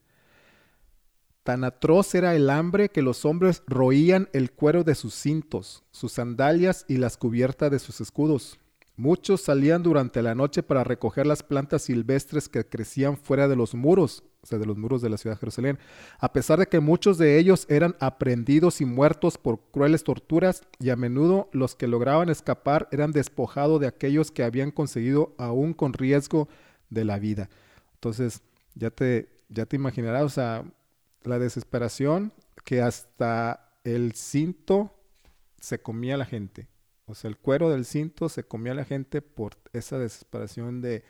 Tan 1.43 1.65
atroz 1.65 2.15
era 2.15 2.37
el 2.37 2.49
hambre 2.51 2.91
que 2.91 3.03
los 3.03 3.25
hombres 3.25 3.63
roían 3.67 4.29
el 4.33 4.53
cuero 4.53 4.85
de 4.85 4.95
sus 4.95 5.15
cintos, 5.15 5.83
sus 5.91 6.13
sandalias 6.13 6.85
y 6.87 6.99
las 6.99 7.17
cubiertas 7.17 7.71
de 7.71 7.81
sus 7.81 8.01
escudos. 8.01 8.61
Muchos 8.95 9.41
salían 9.41 9.83
durante 9.83 10.23
la 10.23 10.35
noche 10.35 10.63
para 10.63 10.85
recoger 10.85 11.27
las 11.27 11.43
plantas 11.43 11.83
silvestres 11.83 12.49
que 12.49 12.65
crecían 12.65 13.17
fuera 13.17 13.49
de 13.49 13.57
los 13.57 13.75
muros, 13.75 14.23
o 14.43 14.47
sea, 14.47 14.59
de 14.59 14.67
los 14.67 14.77
muros 14.77 15.03
de 15.03 15.09
la 15.09 15.19
ciudad 15.19 15.37
de 15.37 15.41
Jerusalén, 15.41 15.79
a 16.19 16.33
pesar 16.33 16.59
de 16.59 16.67
que 16.67 16.81
muchos 16.81 17.17
de 17.17 17.39
ellos 17.39 17.65
eran 17.69 17.95
aprendidos 18.01 18.81
y 18.81 18.85
muertos 18.85 19.39
por 19.39 19.61
crueles 19.71 20.03
torturas, 20.03 20.63
y 20.81 20.91
a 20.91 20.97
menudo 20.97 21.49
los 21.53 21.77
que 21.77 21.87
lograban 21.87 22.29
escapar 22.29 22.89
eran 22.91 23.13
despojados 23.13 23.81
de 23.81 23.87
aquellos 23.87 24.33
que 24.33 24.43
habían 24.43 24.73
conseguido 24.73 25.35
aún 25.39 25.75
con 25.75 25.93
riesgo 25.93 26.49
de 26.91 27.05
la 27.05 27.19
vida. 27.19 27.49
Entonces, 27.95 28.43
ya 28.75 28.91
te, 28.91 29.29
ya 29.49 29.67
te 29.67 29.77
imaginarás, 29.77 30.25
o 30.25 30.29
sea, 30.29 30.65
la 31.23 31.39
desesperación 31.39 32.33
que 32.65 32.83
hasta 32.83 33.73
el 33.85 34.13
cinto 34.15 34.93
se 35.61 35.81
comía 35.81 36.17
la 36.17 36.25
gente. 36.25 36.67
O 37.07 37.15
sea, 37.15 37.29
el 37.29 37.37
cuero 37.37 37.71
del 37.71 37.85
cinto 37.85 38.29
se 38.29 38.45
comía 38.45 38.75
la 38.75 38.85
gente 38.85 39.23
por 39.23 39.57
esa 39.73 39.99
desesperación 39.99 40.81
de 40.81 41.05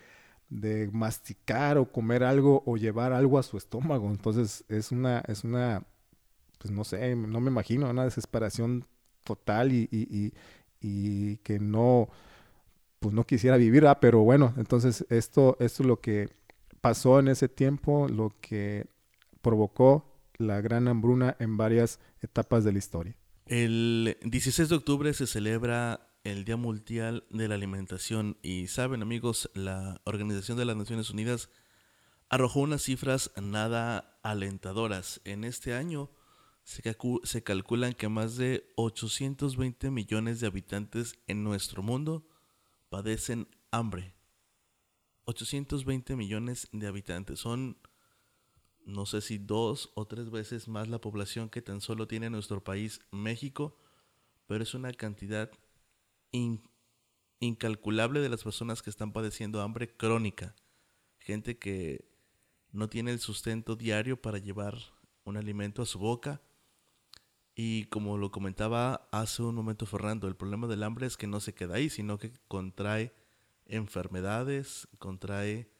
de 0.52 0.90
masticar 0.92 1.78
o 1.78 1.90
comer 1.90 2.22
algo 2.22 2.62
o 2.66 2.76
llevar 2.76 3.12
algo 3.12 3.38
a 3.38 3.42
su 3.42 3.56
estómago. 3.56 4.10
Entonces 4.10 4.64
es 4.68 4.92
una, 4.92 5.20
es 5.26 5.44
una, 5.44 5.82
pues 6.58 6.70
no 6.70 6.84
sé, 6.84 7.16
no 7.16 7.40
me 7.40 7.50
imagino, 7.50 7.88
una 7.88 8.04
desesperación 8.04 8.84
total 9.24 9.72
y, 9.72 9.88
y, 9.90 10.32
y, 10.80 11.36
que 11.38 11.58
no, 11.58 12.08
pues 13.00 13.14
no 13.14 13.24
quisiera 13.24 13.56
vivir, 13.56 13.84
pero 14.00 14.20
bueno, 14.20 14.52
entonces 14.58 15.06
esto, 15.08 15.56
esto 15.58 15.82
es 15.82 15.86
lo 15.86 16.00
que 16.00 16.28
pasó 16.82 17.18
en 17.18 17.28
ese 17.28 17.48
tiempo, 17.48 18.06
lo 18.08 18.34
que 18.40 18.86
provocó 19.40 20.12
la 20.36 20.60
gran 20.60 20.86
hambruna 20.86 21.34
en 21.38 21.56
varias 21.56 21.98
etapas 22.20 22.62
de 22.64 22.72
la 22.72 22.78
historia. 22.78 23.16
El 23.46 24.18
16 24.22 24.68
de 24.68 24.74
octubre 24.74 25.14
se 25.14 25.26
celebra 25.26 26.11
el 26.24 26.44
Día 26.44 26.56
Mundial 26.56 27.24
de 27.30 27.48
la 27.48 27.56
Alimentación 27.56 28.38
y 28.42 28.68
saben 28.68 29.02
amigos, 29.02 29.50
la 29.54 30.00
Organización 30.04 30.56
de 30.56 30.64
las 30.64 30.76
Naciones 30.76 31.10
Unidas 31.10 31.50
arrojó 32.28 32.60
unas 32.60 32.82
cifras 32.82 33.32
nada 33.40 34.18
alentadoras. 34.22 35.20
En 35.24 35.44
este 35.44 35.74
año 35.74 36.10
se, 36.64 37.42
calculan 37.42 37.92
que 37.94 38.08
más 38.08 38.36
de 38.36 38.72
820 38.76 39.90
millones 39.90 40.40
de 40.40 40.46
habitantes 40.46 41.18
en 41.26 41.42
nuestro 41.42 41.82
mundo 41.82 42.26
padecen 42.88 43.48
hambre. 43.70 44.14
820 45.24 46.14
millones 46.16 46.68
de 46.72 46.86
habitantes 46.86 47.40
son 47.40 47.78
no 48.84 49.06
sé 49.06 49.20
si 49.20 49.38
dos 49.38 49.90
o 49.94 50.06
tres 50.06 50.30
veces 50.30 50.66
más 50.66 50.88
la 50.88 51.00
población 51.00 51.48
que 51.48 51.62
tan 51.62 51.80
solo 51.80 52.08
tiene 52.08 52.30
nuestro 52.30 52.64
país 52.64 53.00
México, 53.12 53.78
pero 54.46 54.64
es 54.64 54.74
una 54.74 54.92
cantidad 54.92 55.50
incalculable 57.40 58.20
de 58.20 58.28
las 58.28 58.42
personas 58.42 58.82
que 58.82 58.90
están 58.90 59.12
padeciendo 59.12 59.60
hambre 59.60 59.94
crónica. 59.96 60.54
Gente 61.18 61.58
que 61.58 62.04
no 62.70 62.88
tiene 62.88 63.12
el 63.12 63.20
sustento 63.20 63.76
diario 63.76 64.20
para 64.20 64.38
llevar 64.38 64.76
un 65.24 65.36
alimento 65.36 65.82
a 65.82 65.86
su 65.86 65.98
boca. 65.98 66.40
Y 67.54 67.84
como 67.84 68.16
lo 68.16 68.30
comentaba 68.30 69.08
hace 69.12 69.42
un 69.42 69.54
momento 69.54 69.84
Fernando, 69.84 70.26
el 70.26 70.36
problema 70.36 70.66
del 70.66 70.82
hambre 70.82 71.06
es 71.06 71.16
que 71.16 71.26
no 71.26 71.38
se 71.38 71.54
queda 71.54 71.74
ahí, 71.74 71.90
sino 71.90 72.18
que 72.18 72.32
contrae 72.48 73.12
enfermedades, 73.66 74.88
contrae 74.98 75.70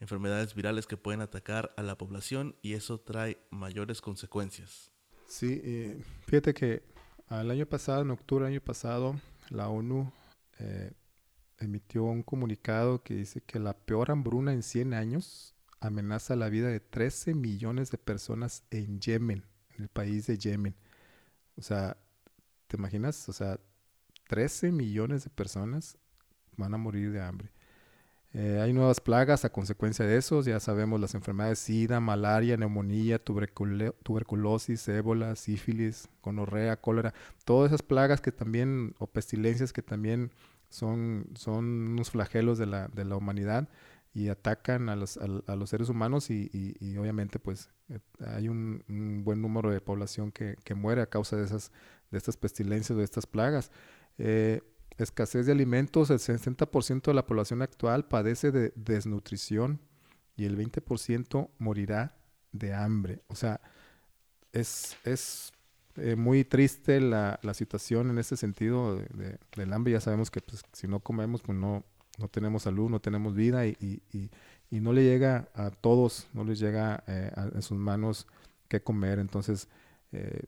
enfermedades 0.00 0.54
virales 0.54 0.86
que 0.86 0.98
pueden 0.98 1.22
atacar 1.22 1.72
a 1.78 1.82
la 1.82 1.96
población 1.96 2.56
y 2.60 2.74
eso 2.74 3.00
trae 3.00 3.38
mayores 3.50 4.02
consecuencias. 4.02 4.92
Sí, 5.26 5.96
fíjate 6.26 6.52
que 6.52 6.82
el 7.30 7.50
año 7.50 7.64
pasado, 7.64 8.02
en 8.02 8.10
octubre 8.10 8.44
del 8.44 8.52
año 8.52 8.60
pasado, 8.62 9.18
la 9.50 9.68
ONU 9.68 10.12
eh, 10.58 10.92
emitió 11.58 12.04
un 12.04 12.22
comunicado 12.22 13.02
que 13.02 13.14
dice 13.14 13.40
que 13.40 13.58
la 13.58 13.74
peor 13.74 14.10
hambruna 14.10 14.52
en 14.52 14.62
100 14.62 14.94
años 14.94 15.54
amenaza 15.80 16.36
la 16.36 16.48
vida 16.48 16.68
de 16.68 16.80
13 16.80 17.34
millones 17.34 17.90
de 17.90 17.98
personas 17.98 18.64
en 18.70 19.00
Yemen, 19.00 19.44
en 19.76 19.82
el 19.82 19.88
país 19.88 20.26
de 20.26 20.38
Yemen. 20.38 20.74
O 21.56 21.62
sea, 21.62 21.96
¿te 22.66 22.76
imaginas? 22.76 23.28
O 23.28 23.32
sea, 23.32 23.60
13 24.28 24.72
millones 24.72 25.24
de 25.24 25.30
personas 25.30 25.98
van 26.56 26.74
a 26.74 26.78
morir 26.78 27.12
de 27.12 27.20
hambre. 27.20 27.50
Eh, 28.36 28.58
hay 28.60 28.72
nuevas 28.72 29.00
plagas 29.00 29.44
a 29.44 29.50
consecuencia 29.50 30.04
de 30.04 30.16
eso, 30.16 30.42
ya 30.42 30.58
sabemos 30.58 31.00
las 31.00 31.14
enfermedades 31.14 31.60
SIDA, 31.60 32.00
malaria, 32.00 32.56
neumonía, 32.56 33.20
tuberculosis, 33.20 34.88
ébola, 34.88 35.36
sífilis, 35.36 36.08
gonorrea, 36.20 36.80
cólera, 36.80 37.14
todas 37.44 37.70
esas 37.70 37.82
plagas 37.82 38.20
que 38.20 38.32
también, 38.32 38.96
o 38.98 39.06
pestilencias 39.06 39.72
que 39.72 39.82
también 39.82 40.32
son, 40.68 41.28
son 41.36 41.92
unos 41.92 42.10
flagelos 42.10 42.58
de 42.58 42.66
la, 42.66 42.88
de 42.88 43.04
la 43.04 43.14
humanidad 43.14 43.68
y 44.14 44.28
atacan 44.28 44.88
a 44.88 44.96
los, 44.96 45.16
a, 45.16 45.54
los 45.54 45.70
seres 45.70 45.88
humanos 45.88 46.28
y, 46.30 46.50
y, 46.52 46.96
obviamente 46.96 47.38
pues 47.38 47.70
eh, 47.88 48.00
hay 48.26 48.48
un, 48.48 48.82
buen 49.24 49.42
número 49.42 49.70
de 49.70 49.80
población 49.80 50.32
que, 50.32 50.56
que, 50.64 50.74
muere 50.74 51.02
a 51.02 51.06
causa 51.06 51.36
de, 51.36 51.44
esas, 51.44 51.70
de 52.10 52.18
estas 52.18 52.36
pestilencias 52.36 52.96
o 52.96 52.98
de 52.98 53.04
estas 53.04 53.26
plagas. 53.26 53.70
Eh, 54.18 54.60
escasez 54.98 55.46
de 55.46 55.52
alimentos, 55.52 56.10
el 56.10 56.18
60% 56.18 57.02
de 57.02 57.14
la 57.14 57.26
población 57.26 57.62
actual 57.62 58.06
padece 58.06 58.52
de 58.52 58.72
desnutrición 58.76 59.80
y 60.36 60.44
el 60.44 60.56
20% 60.56 61.50
morirá 61.58 62.16
de 62.52 62.72
hambre. 62.72 63.22
O 63.28 63.34
sea, 63.34 63.60
es, 64.52 64.96
es 65.04 65.52
eh, 65.96 66.16
muy 66.16 66.44
triste 66.44 67.00
la, 67.00 67.38
la, 67.42 67.54
situación 67.54 68.10
en 68.10 68.18
ese 68.18 68.36
sentido 68.36 68.96
de, 68.96 69.38
del 69.56 69.72
hambre. 69.72 69.92
Ya 69.92 70.00
sabemos 70.00 70.30
que 70.30 70.40
pues, 70.40 70.62
si 70.72 70.88
no 70.88 71.00
comemos, 71.00 71.42
pues 71.42 71.58
no, 71.58 71.84
no 72.18 72.28
tenemos 72.28 72.62
salud, 72.62 72.90
no 72.90 73.00
tenemos 73.00 73.34
vida 73.34 73.66
y, 73.66 73.76
y, 73.80 74.30
y, 74.70 74.80
no 74.80 74.92
le 74.92 75.04
llega 75.04 75.48
a 75.54 75.70
todos, 75.70 76.28
no 76.32 76.44
les 76.44 76.58
llega 76.58 77.02
eh, 77.06 77.30
en 77.54 77.62
sus 77.62 77.78
manos 77.78 78.26
qué 78.68 78.82
comer. 78.82 79.18
Entonces, 79.18 79.68
eh, 80.12 80.44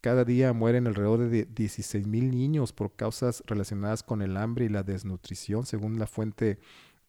cada 0.00 0.24
día 0.24 0.52
mueren 0.52 0.86
alrededor 0.86 1.28
de 1.28 1.44
16 1.44 2.06
mil 2.06 2.30
niños 2.30 2.72
por 2.72 2.94
causas 2.94 3.42
relacionadas 3.46 4.02
con 4.02 4.22
el 4.22 4.36
hambre 4.36 4.66
y 4.66 4.68
la 4.68 4.82
desnutrición, 4.82 5.66
según 5.66 5.98
la 5.98 6.06
fuente 6.06 6.58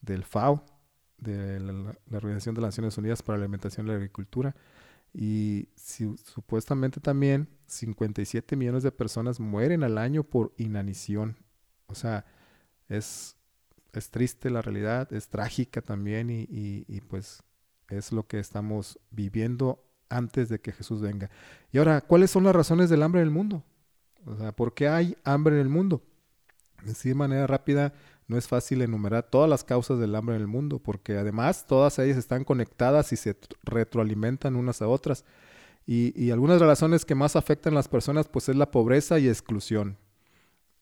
del 0.02 0.24
FAO, 0.24 0.66
de 1.18 1.60
la, 1.60 1.96
Organización 2.12 2.56
de 2.56 2.62
las 2.62 2.70
Naciones 2.70 2.98
Unidas 2.98 3.22
para 3.22 3.38
la 3.38 3.46
Alimentación 3.46 3.86
y 3.86 3.90
la 3.90 3.96
Agricultura. 3.96 4.56
Y 5.14 5.70
supuestamente 5.76 7.00
también 7.00 7.50
57 7.66 8.56
millones 8.56 8.84
de 8.84 8.92
personas 8.92 9.40
mueren 9.40 9.84
al 9.84 9.98
año 9.98 10.24
por 10.24 10.54
inanición. 10.58 11.38
O 11.88 11.96
sea, 11.96 12.26
es, 12.88 13.36
es 13.94 14.12
triste 14.12 14.50
la 14.50 14.62
realidad, 14.62 15.12
es 15.14 15.30
trágica 15.30 15.82
también 15.82 16.30
y, 16.30 16.48
y 16.50 17.02
pues 17.02 17.44
es 17.90 18.12
lo 18.12 18.28
que 18.28 18.40
estamos 18.40 19.00
viviendo 19.10 19.87
antes 20.10 20.50
de 20.50 20.60
que 20.60 20.72
Jesús 20.72 21.02
venga. 21.02 21.30
Y 21.72 21.78
ahora, 21.78 22.02
¿cuáles 22.02 22.32
son 22.32 22.44
las 22.44 22.56
razones 22.56 22.90
del 22.90 23.04
hambre 23.04 23.22
en 23.22 23.28
el 23.28 23.34
mundo? 23.34 23.64
O 24.26 24.36
sea, 24.36 24.52
¿por 24.52 24.74
qué 24.74 24.88
hay 24.88 25.18
hambre 25.24 25.56
en 25.56 25.62
el 25.62 25.70
mundo? 25.70 26.02
Así 26.90 27.10
de 27.10 27.16
manera 27.16 27.48
rápida, 27.48 27.94
no 28.28 28.38
es 28.38 28.48
fácil 28.48 28.82
enumerar 28.82 29.24
todas 29.24 29.50
las 29.50 29.64
causas 29.64 30.00
del 30.00 30.16
hambre 30.16 30.36
en 30.36 30.42
el 30.42 30.48
mundo, 30.48 30.80
porque 30.80 31.18
además 31.18 31.66
todas 31.66 31.98
ellas 32.00 32.18
están 32.18 32.44
conectadas 32.44 33.14
y 33.14 33.16
se 33.16 33.38
retroalimentan 33.64 34.56
unas 34.56 34.82
a 34.82 34.88
otras. 34.88 35.24
Y, 35.86 36.32
algunas 36.32 36.58
de 36.58 36.66
las 36.66 36.80
razones 36.80 37.06
que 37.06 37.16
más 37.16 37.38
afectan 37.38 37.74
a 37.74 37.78
las 37.78 37.88
personas, 37.88 38.28
pues 38.28 38.50
es 38.50 38.58
la 38.58 38.72
pobreza 38.72 39.20
y 39.20 39.30
exclusión. 39.30 39.98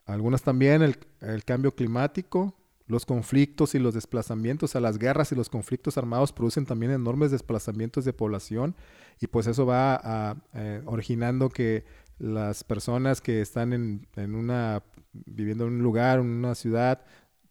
Algunas 0.06 0.42
también 0.42 0.82
el 0.82 1.44
cambio 1.46 1.76
climático, 1.76 2.56
los 2.88 3.06
conflictos 3.06 3.74
y 3.76 3.80
los 3.80 3.94
desplazamientos, 3.94 4.76
a 4.76 4.80
las 4.80 5.00
guerras 5.00 5.32
y 5.32 5.36
los 5.36 5.50
conflictos 5.50 5.98
armados 5.98 6.32
producen 6.32 6.66
también 6.66 6.92
enormes 6.92 7.32
desplazamientos 7.32 8.06
de 8.06 8.14
población 8.14 8.76
y 9.20 9.28
pues 9.28 9.48
eso 9.48 9.66
va 9.66 9.96
a, 9.96 10.36
eh, 10.54 10.82
originando 10.86 11.50
que 11.50 11.84
las 12.20 12.64
personas 12.64 13.22
que 13.22 13.42
están 13.42 13.74
en, 13.74 14.08
en, 14.16 14.36
una, 14.36 14.84
viviendo 15.14 15.68
en 15.68 15.74
un 15.74 15.84
lugar, 15.84 16.20
en 16.20 16.28
una 16.28 16.56
ciudad, 16.56 17.02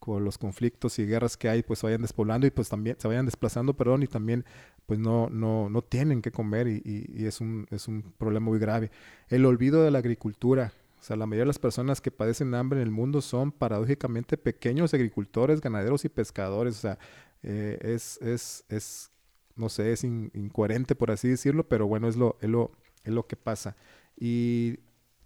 con 0.05 0.23
los 0.23 0.37
conflictos 0.37 0.99
y 0.99 1.07
guerras 1.07 1.39
que 1.39 1.49
hay, 1.49 1.63
pues 1.63 1.81
vayan 1.81 2.03
despoblando 2.03 2.47
y 2.47 2.51
pues 2.51 2.69
también 2.69 2.97
se 2.99 3.09
vayan 3.09 3.25
desplazando, 3.25 3.75
perdón, 3.75 4.03
y 4.03 4.07
también 4.07 4.45
pues 4.85 5.01
no, 5.01 5.31
no, 5.31 5.71
no 5.71 5.81
tienen 5.81 6.21
que 6.21 6.31
comer 6.31 6.69
y, 6.69 6.83
y, 6.85 7.25
es, 7.25 7.41
un, 7.41 7.67
es 7.71 7.89
un 7.89 8.03
problema 8.19 8.45
muy 8.45 8.59
grave. 8.59 8.91
El 9.29 9.47
olvido 9.47 9.83
de 9.83 9.91
la 9.91 10.01
agricultura, 10.01 10.73
o 11.05 11.07
sea, 11.07 11.17
la 11.17 11.27
mayoría 11.27 11.43
de 11.43 11.49
las 11.49 11.59
personas 11.59 12.01
que 12.01 12.11
padecen 12.11 12.55
hambre 12.55 12.81
en 12.81 12.87
el 12.87 12.91
mundo 12.91 13.21
son 13.21 13.53
paradójicamente 13.53 14.39
pequeños 14.39 14.95
agricultores, 14.95 15.61
ganaderos 15.61 16.07
y 16.07 16.09
pescadores. 16.09 16.79
O 16.79 16.81
sea, 16.81 16.99
eh, 17.43 17.79
es, 17.83 18.19
es, 18.23 18.65
es, 18.71 19.11
no 19.55 19.69
sé, 19.69 19.93
es 19.93 20.03
incoherente 20.03 20.95
por 20.95 21.11
así 21.11 21.29
decirlo, 21.29 21.69
pero 21.69 21.87
bueno, 21.87 22.09
es 22.09 22.17
lo, 22.17 22.39
es 22.41 22.49
lo, 22.49 22.73
es 23.03 23.13
lo 23.13 23.27
que 23.27 23.37
pasa. 23.37 23.77
Y 24.19 24.79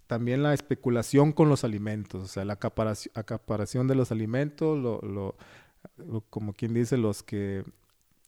también 0.05 0.43
la 0.43 0.53
especulación 0.53 1.31
con 1.31 1.47
los 1.47 1.63
alimentos, 1.63 2.23
o 2.23 2.27
sea, 2.27 2.43
la 2.43 2.59
acaparación, 3.13 3.87
de 3.87 3.95
los 3.95 4.11
alimentos, 4.11 4.77
lo, 4.77 4.99
lo, 5.01 5.37
como 6.29 6.51
quien 6.51 6.73
dice, 6.73 6.97
los 6.97 7.23
que 7.23 7.63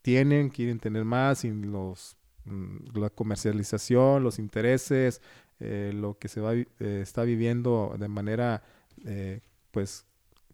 tienen, 0.01 0.51
quieren 0.51 0.79
tener 0.79 1.03
más, 1.03 1.43
y 1.43 1.51
los, 1.51 2.15
mm, 2.45 2.97
la 2.97 3.09
comercialización, 3.09 4.23
los 4.23 4.39
intereses, 4.39 5.21
eh, 5.63 5.91
lo 5.93 6.17
que 6.17 6.27
se 6.27 6.41
va, 6.41 6.55
eh, 6.55 6.67
está 6.79 7.21
viviendo 7.21 7.95
de 7.99 8.07
manera, 8.07 8.63
eh, 9.05 9.41
pues, 9.69 10.07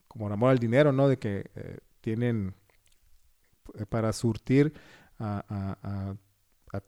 como 0.09 0.27
el 0.27 0.33
amor 0.33 0.51
al 0.51 0.59
dinero, 0.59 0.91
¿no? 0.91 1.07
De 1.07 1.17
que 1.17 1.49
tienen 2.01 2.53
para 3.89 4.11
surtir 4.11 4.73
a, 5.19 6.15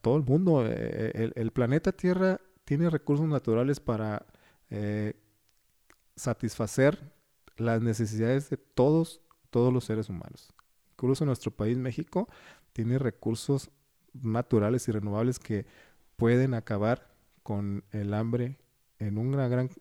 todo 0.01 0.17
el 0.17 0.23
mundo. 0.23 0.65
El, 0.65 1.51
planeta 1.51 1.93
Tierra 1.93 2.41
tiene 2.65 2.89
recursos 2.89 3.27
naturales 3.27 3.79
para 3.79 4.25
satisfacer 6.15 6.99
las 7.58 7.82
necesidades 7.82 8.49
de 8.49 8.58
todos, 8.58 9.21
todos 9.49 9.73
los 9.73 9.86
seres 9.86 10.10
humanos. 10.10 10.53
Incluso 10.93 11.25
nuestro 11.25 11.51
país, 11.51 11.77
México, 11.77 12.27
tiene 12.73 12.99
recursos 12.99 13.69
naturales 14.13 14.88
y 14.88 14.91
renovables 14.91 15.39
que 15.39 15.65
pueden 16.17 16.53
acabar 16.53 17.09
con 17.49 17.83
el 17.89 18.13
hambre 18.13 18.59
en 18.99 19.17
un 19.17 19.31
gran, 19.31 19.71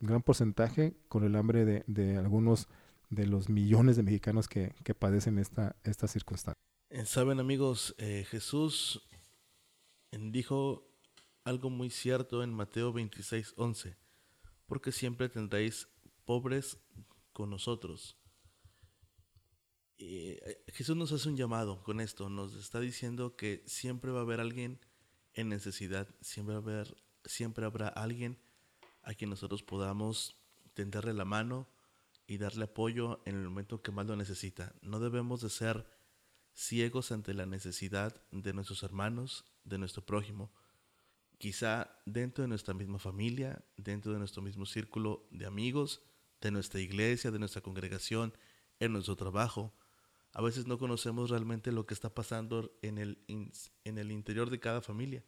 gran 0.00 0.22
porcentaje 0.24 0.96
con 1.06 1.22
el 1.22 1.36
hambre 1.36 1.64
de, 1.64 1.84
de, 1.86 2.16
algunos 2.16 2.66
de 3.08 3.24
los 3.24 3.48
millones 3.48 3.94
de 3.94 4.02
mexicanos 4.02 4.48
que, 4.48 4.74
que 4.82 4.94
padecen 4.94 5.38
esta, 5.38 5.76
esta 5.84 6.08
circunstancia. 6.08 6.60
Eh, 6.90 7.04
saben 7.04 7.38
amigos, 7.38 7.94
eh, 7.98 8.26
Jesús 8.28 9.08
dijo 10.10 10.90
algo 11.44 11.70
muy 11.70 11.88
cierto 11.88 12.42
en 12.42 12.52
Mateo 12.52 12.92
26, 12.92 13.54
11, 13.56 13.96
porque 14.66 14.90
siempre 14.90 15.28
tendréis 15.28 15.86
pobres 16.24 16.78
con 17.32 17.48
nosotros. 17.48 18.18
Eh, 19.98 20.64
Jesús 20.72 20.96
nos 20.96 21.12
hace 21.12 21.28
un 21.28 21.36
llamado 21.36 21.80
con 21.84 22.00
esto, 22.00 22.28
nos 22.28 22.56
está 22.56 22.80
diciendo 22.80 23.36
que 23.36 23.62
siempre 23.66 24.10
va 24.10 24.18
a 24.18 24.22
haber 24.22 24.40
alguien 24.40 24.80
en 25.38 25.48
necesidad, 25.48 26.08
siempre, 26.20 26.56
siempre 27.24 27.64
habrá 27.64 27.88
alguien 27.88 28.38
a 29.02 29.14
quien 29.14 29.30
nosotros 29.30 29.62
podamos 29.62 30.36
tenderle 30.74 31.14
la 31.14 31.24
mano, 31.24 31.66
y 32.28 32.36
darle 32.36 32.64
apoyo 32.64 33.22
en 33.24 33.36
el 33.36 33.44
momento 33.44 33.82
que 33.82 33.90
más 33.90 34.06
lo 34.06 34.14
necesita. 34.14 34.74
No 34.82 35.00
debemos 35.00 35.40
de 35.40 35.48
ser 35.48 35.86
ciegos 36.52 37.10
ante 37.10 37.32
la 37.32 37.46
necesidad 37.46 38.22
de 38.30 38.52
nuestros 38.52 38.82
hermanos, 38.82 39.46
de 39.64 39.78
nuestro 39.78 40.04
prójimo. 40.04 40.52
Quizá 41.38 41.90
dentro 42.04 42.42
de 42.42 42.48
nuestra 42.48 42.74
misma 42.74 42.98
familia, 42.98 43.64
dentro 43.78 44.12
de 44.12 44.18
nuestro 44.18 44.42
mismo 44.42 44.66
círculo 44.66 45.26
de 45.30 45.46
amigos, 45.46 46.02
de 46.42 46.50
nuestra 46.50 46.80
iglesia, 46.80 47.30
de 47.30 47.38
nuestra 47.38 47.62
congregación, 47.62 48.34
en 48.78 48.92
nuestro 48.92 49.16
trabajo. 49.16 49.72
A 50.32 50.42
veces 50.42 50.66
no 50.66 50.78
conocemos 50.78 51.30
realmente 51.30 51.72
lo 51.72 51.86
que 51.86 51.94
está 51.94 52.14
pasando 52.14 52.70
en 52.82 52.98
el, 52.98 53.24
en 53.26 53.98
el 53.98 54.12
interior 54.12 54.50
de 54.50 54.60
cada 54.60 54.82
familia. 54.82 55.24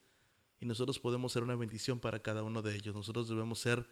Y 0.60 0.66
nosotros 0.66 0.98
podemos 0.98 1.32
ser 1.32 1.42
una 1.42 1.56
bendición 1.56 2.00
para 2.00 2.20
cada 2.20 2.42
uno 2.42 2.62
de 2.62 2.76
ellos. 2.76 2.94
Nosotros 2.94 3.28
debemos 3.28 3.58
ser 3.58 3.88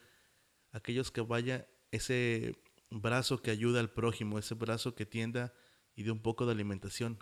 aquellos 0.70 1.10
que 1.10 1.22
vaya 1.22 1.66
ese 1.90 2.56
brazo 2.90 3.40
que 3.40 3.50
ayuda 3.50 3.80
al 3.80 3.90
prójimo, 3.90 4.38
ese 4.38 4.54
brazo 4.54 4.94
que 4.94 5.06
tienda 5.06 5.52
y 5.96 6.02
dé 6.02 6.10
un 6.10 6.20
poco 6.20 6.46
de 6.46 6.52
alimentación. 6.52 7.18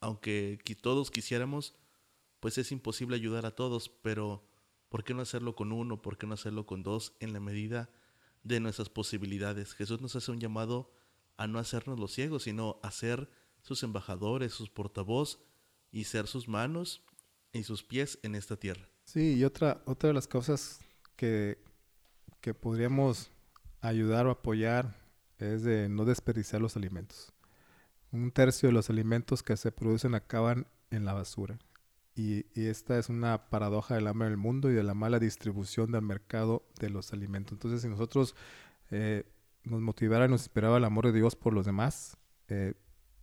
Aunque 0.00 0.58
todos 0.80 1.10
quisiéramos, 1.10 1.74
pues 2.40 2.58
es 2.58 2.72
imposible 2.72 3.16
ayudar 3.16 3.46
a 3.46 3.54
todos, 3.54 3.88
pero 3.88 4.46
¿por 4.88 5.04
qué 5.04 5.14
no 5.14 5.22
hacerlo 5.22 5.54
con 5.54 5.72
uno? 5.72 6.00
¿Por 6.02 6.16
qué 6.16 6.26
no 6.26 6.34
hacerlo 6.34 6.66
con 6.66 6.82
dos 6.82 7.14
en 7.20 7.32
la 7.32 7.40
medida 7.40 7.90
de 8.42 8.60
nuestras 8.60 8.88
posibilidades? 8.88 9.74
Jesús 9.74 10.00
nos 10.00 10.16
hace 10.16 10.30
un 10.30 10.40
llamado 10.40 10.90
a 11.36 11.46
no 11.46 11.58
hacernos 11.58 11.98
los 11.98 12.12
ciegos, 12.12 12.44
sino 12.44 12.78
a 12.82 12.90
ser 12.90 13.30
sus 13.62 13.82
embajadores, 13.82 14.52
sus 14.52 14.70
portavoz 14.70 15.40
y 15.90 16.04
ser 16.04 16.26
sus 16.26 16.48
manos 16.48 17.04
y 17.52 17.62
sus 17.64 17.82
pies 17.82 18.18
en 18.22 18.34
esta 18.34 18.56
tierra. 18.56 18.88
Sí, 19.04 19.34
y 19.34 19.44
otra, 19.44 19.82
otra 19.86 20.08
de 20.08 20.14
las 20.14 20.28
cosas 20.28 20.80
que, 21.16 21.62
que 22.40 22.54
podríamos 22.54 23.30
ayudar 23.80 24.26
o 24.26 24.30
apoyar 24.30 25.00
es 25.38 25.62
de 25.62 25.88
no 25.88 26.04
desperdiciar 26.04 26.60
los 26.60 26.76
alimentos. 26.76 27.32
Un 28.12 28.30
tercio 28.30 28.68
de 28.68 28.72
los 28.72 28.90
alimentos 28.90 29.42
que 29.42 29.56
se 29.56 29.72
producen 29.72 30.14
acaban 30.14 30.66
en 30.90 31.04
la 31.04 31.12
basura. 31.12 31.58
Y, 32.14 32.46
esta 32.54 32.98
es 32.98 33.08
una 33.08 33.48
paradoja 33.48 33.94
del 33.94 34.06
hambre 34.06 34.28
del 34.28 34.36
mundo 34.36 34.70
y 34.70 34.74
de 34.74 34.82
la 34.82 34.94
mala 34.94 35.18
distribución 35.18 35.92
del 35.92 36.02
mercado 36.02 36.66
de 36.78 36.90
los 36.90 37.12
alimentos. 37.12 37.52
Entonces, 37.52 37.82
si 37.82 37.88
nosotros 37.88 38.34
eh, 38.90 39.24
nos 39.64 39.80
motivara 39.80 40.26
y 40.26 40.28
nos 40.28 40.42
inspiraba 40.42 40.78
el 40.78 40.84
amor 40.84 41.06
de 41.06 41.12
Dios 41.12 41.36
por 41.36 41.52
los 41.52 41.66
demás, 41.66 42.16
eh, 42.48 42.74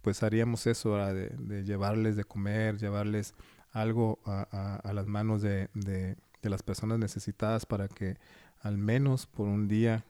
pues 0.01 0.23
haríamos 0.23 0.67
eso, 0.67 0.95
de, 0.95 1.63
llevarles 1.63 2.15
de 2.15 2.23
comer, 2.23 2.77
llevarles 2.77 3.33
algo 3.71 4.19
a, 4.25 4.91
las 4.93 5.07
manos 5.07 5.41
de, 5.41 5.69
de, 5.73 6.15
las 6.43 6.63
personas 6.63 6.97
necesitadas 6.97 7.65
para 7.65 7.89
que 7.89 8.17
al 8.61 8.77
menos 8.77 9.25
por 9.25 9.47
un 9.47 9.67
día 9.67 10.05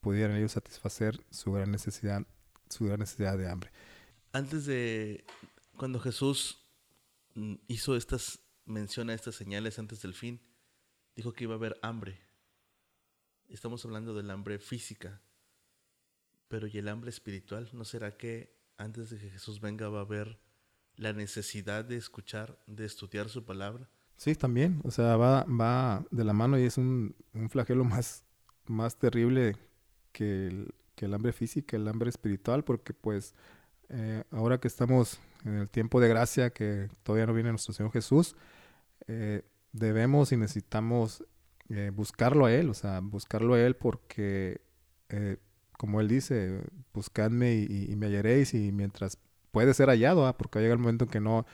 pudieran 0.00 0.36
ellos 0.36 0.52
satisfacer 0.52 1.22
su 1.30 1.52
gran 1.52 1.70
necesidad, 1.70 2.26
su 2.70 2.86
gran 2.86 3.00
necesidad 3.00 3.36
de 3.36 3.50
hambre. 3.50 3.70
Antes 4.32 4.64
de 4.64 5.24
cuando 5.76 6.00
Jesús 6.00 6.64
mm, 7.34 7.56
hizo 7.68 7.94
estas 7.94 8.40
menciona 8.64 9.14
estas 9.14 9.34
señales 9.34 9.78
antes 9.78 10.02
del 10.02 10.14
fin, 10.14 10.40
dijo 11.16 11.32
que 11.32 11.44
iba 11.44 11.54
a 11.54 11.56
haber 11.56 11.78
hambre. 11.82 12.20
Estamos 13.48 13.84
hablando 13.84 14.14
del 14.14 14.30
hambre 14.30 14.58
física, 14.58 15.20
pero 16.52 16.66
¿y 16.66 16.76
el 16.76 16.88
hambre 16.88 17.08
espiritual? 17.08 17.70
¿No 17.72 17.82
será 17.82 18.18
que 18.18 18.54
antes 18.76 19.08
de 19.08 19.16
que 19.16 19.30
Jesús 19.30 19.58
venga 19.58 19.88
va 19.88 20.00
a 20.00 20.02
haber 20.02 20.38
la 20.96 21.14
necesidad 21.14 21.82
de 21.82 21.96
escuchar, 21.96 22.62
de 22.66 22.84
estudiar 22.84 23.30
su 23.30 23.42
palabra? 23.46 23.88
Sí, 24.16 24.34
también. 24.34 24.78
O 24.84 24.90
sea, 24.90 25.16
va, 25.16 25.44
va 25.44 26.04
de 26.10 26.24
la 26.24 26.34
mano 26.34 26.58
y 26.58 26.64
es 26.64 26.76
un, 26.76 27.16
un 27.32 27.48
flagelo 27.48 27.84
más, 27.84 28.26
más 28.66 28.98
terrible 28.98 29.56
que 30.12 30.48
el, 30.48 30.74
que 30.94 31.06
el 31.06 31.14
hambre 31.14 31.32
física, 31.32 31.78
el 31.78 31.88
hambre 31.88 32.10
espiritual, 32.10 32.64
porque 32.64 32.92
pues 32.92 33.34
eh, 33.88 34.22
ahora 34.30 34.60
que 34.60 34.68
estamos 34.68 35.20
en 35.46 35.54
el 35.54 35.70
tiempo 35.70 36.00
de 36.00 36.08
gracia, 36.08 36.50
que 36.50 36.90
todavía 37.02 37.28
no 37.28 37.32
viene 37.32 37.48
nuestro 37.48 37.72
Señor 37.72 37.92
Jesús, 37.92 38.36
eh, 39.06 39.40
debemos 39.72 40.32
y 40.32 40.36
necesitamos 40.36 41.24
eh, 41.70 41.90
buscarlo 41.94 42.44
a 42.44 42.52
Él, 42.52 42.68
o 42.68 42.74
sea, 42.74 43.00
buscarlo 43.00 43.54
a 43.54 43.60
Él 43.62 43.74
porque, 43.74 44.60
como 45.82 46.00
Él 46.00 46.06
dice, 46.06 46.62
buscadme 46.94 47.54
y, 47.54 47.92
me 47.96 48.06
hallaréis 48.06 48.54
y 48.54 48.70
mientras 48.70 49.18
puede 49.50 49.74
ser 49.74 49.88
hallado, 49.88 50.28
¿ah? 50.28 50.38
porque 50.38 50.60
llega 50.60 50.74
el 50.74 50.78
momento 50.78 51.06
en 51.06 51.10
que 51.10 51.18
no, 51.18 51.44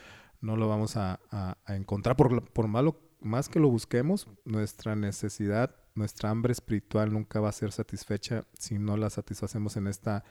no 0.43 0.55
lo 0.59 0.69
vamos 0.69 0.99
a, 0.99 1.19
encontrar, 1.67 2.15
por, 2.15 2.45
por 2.51 2.69
malo, 2.69 3.01
más 3.21 3.49
que 3.49 3.59
lo 3.59 3.71
busquemos, 3.71 4.29
nuestra 4.45 4.95
necesidad 4.97 5.75
nuestra 5.95 6.29
hambre 6.29 6.53
espiritual 6.53 7.11
nunca 7.11 7.41
va 7.41 7.49
a 7.49 7.53
ser 7.53 7.73
satisfecha 7.73 8.45
si 8.53 8.79
no 8.79 8.99
la 8.99 9.09
satisfacemos 9.09 9.77
en, 9.79 9.87
esta, 9.87 10.25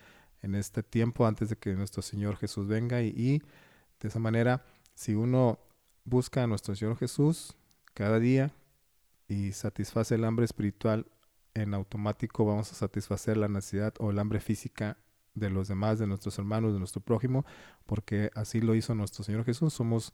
en 0.43 0.53
este 0.53 0.83
tiempo 0.83 1.25
antes 1.25 1.49
de 1.49 1.57
que 1.57 1.73
nuestro 1.73 2.03
Señor 2.03 2.37
Jesús 2.37 2.67
venga. 2.67 3.01
Y, 3.01 3.41
de 3.99 4.07
esa 4.07 4.19
manera, 4.19 4.63
si 4.93 5.15
uno 5.15 5.59
busca 6.05 6.43
a 6.43 6.47
nuestro 6.47 6.75
Señor 6.75 6.97
Jesús 6.97 7.57
cada 7.95 8.19
día 8.19 8.53
y 9.27 9.53
satisface 9.53 10.13
el 10.13 10.23
hambre 10.23 10.45
espiritual, 10.45 11.07
en 11.61 11.73
automático 11.73 12.45
vamos 12.45 12.71
a 12.71 12.75
satisfacer 12.75 13.37
la 13.37 13.47
necesidad 13.47 13.93
o 13.99 14.11
el 14.11 14.19
hambre 14.19 14.39
física 14.39 14.97
de 15.33 15.49
los 15.49 15.67
demás, 15.67 15.99
de 15.99 16.07
nuestros 16.07 16.37
hermanos, 16.39 16.73
de 16.73 16.79
nuestro 16.79 17.01
prójimo, 17.01 17.45
porque 17.85 18.31
así 18.35 18.61
lo 18.61 18.75
hizo 18.75 18.95
nuestro 18.95 19.23
Señor 19.23 19.45
Jesús. 19.45 19.73
Somos 19.73 20.13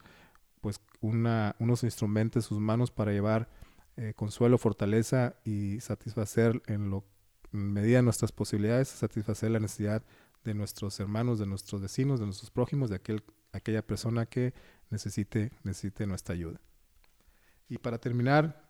pues 0.61 0.81
una, 1.01 1.55
unos 1.59 1.83
instrumentos, 1.83 2.45
sus 2.45 2.59
manos 2.59 2.91
para 2.91 3.11
llevar 3.11 3.49
eh, 3.97 4.13
consuelo, 4.15 4.57
fortaleza 4.57 5.35
y 5.43 5.79
satisfacer 5.79 6.61
en 6.67 6.89
lo 6.89 7.05
en 7.53 7.71
medida 7.71 8.01
nuestras 8.01 8.31
posibilidades, 8.31 8.87
satisfacer 8.87 9.51
la 9.51 9.59
necesidad 9.59 10.03
de 10.43 10.53
nuestros 10.53 10.99
hermanos, 10.99 11.39
de 11.39 11.45
nuestros 11.45 11.81
vecinos, 11.81 12.19
de 12.19 12.25
nuestros 12.25 12.49
prójimos, 12.49 12.89
de 12.89 12.97
aquel, 12.97 13.23
aquella 13.51 13.85
persona 13.85 14.25
que 14.25 14.53
necesite, 14.89 15.51
necesite 15.63 16.07
nuestra 16.07 16.33
ayuda. 16.33 16.59
Y 17.69 17.77
para 17.77 17.99
terminar, 17.99 18.67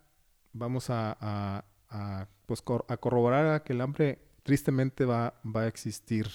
vamos 0.52 0.90
a, 0.90 1.18
a, 1.20 1.66
a, 1.90 2.28
pues, 2.62 2.82
a 2.88 2.98
corroborar 2.98 3.64
que 3.64 3.74
el 3.74 3.82
hambre 3.82 4.20
tristemente 4.44 5.06
va, 5.06 5.34
va 5.44 5.62
a 5.62 5.68
existir 5.68 6.28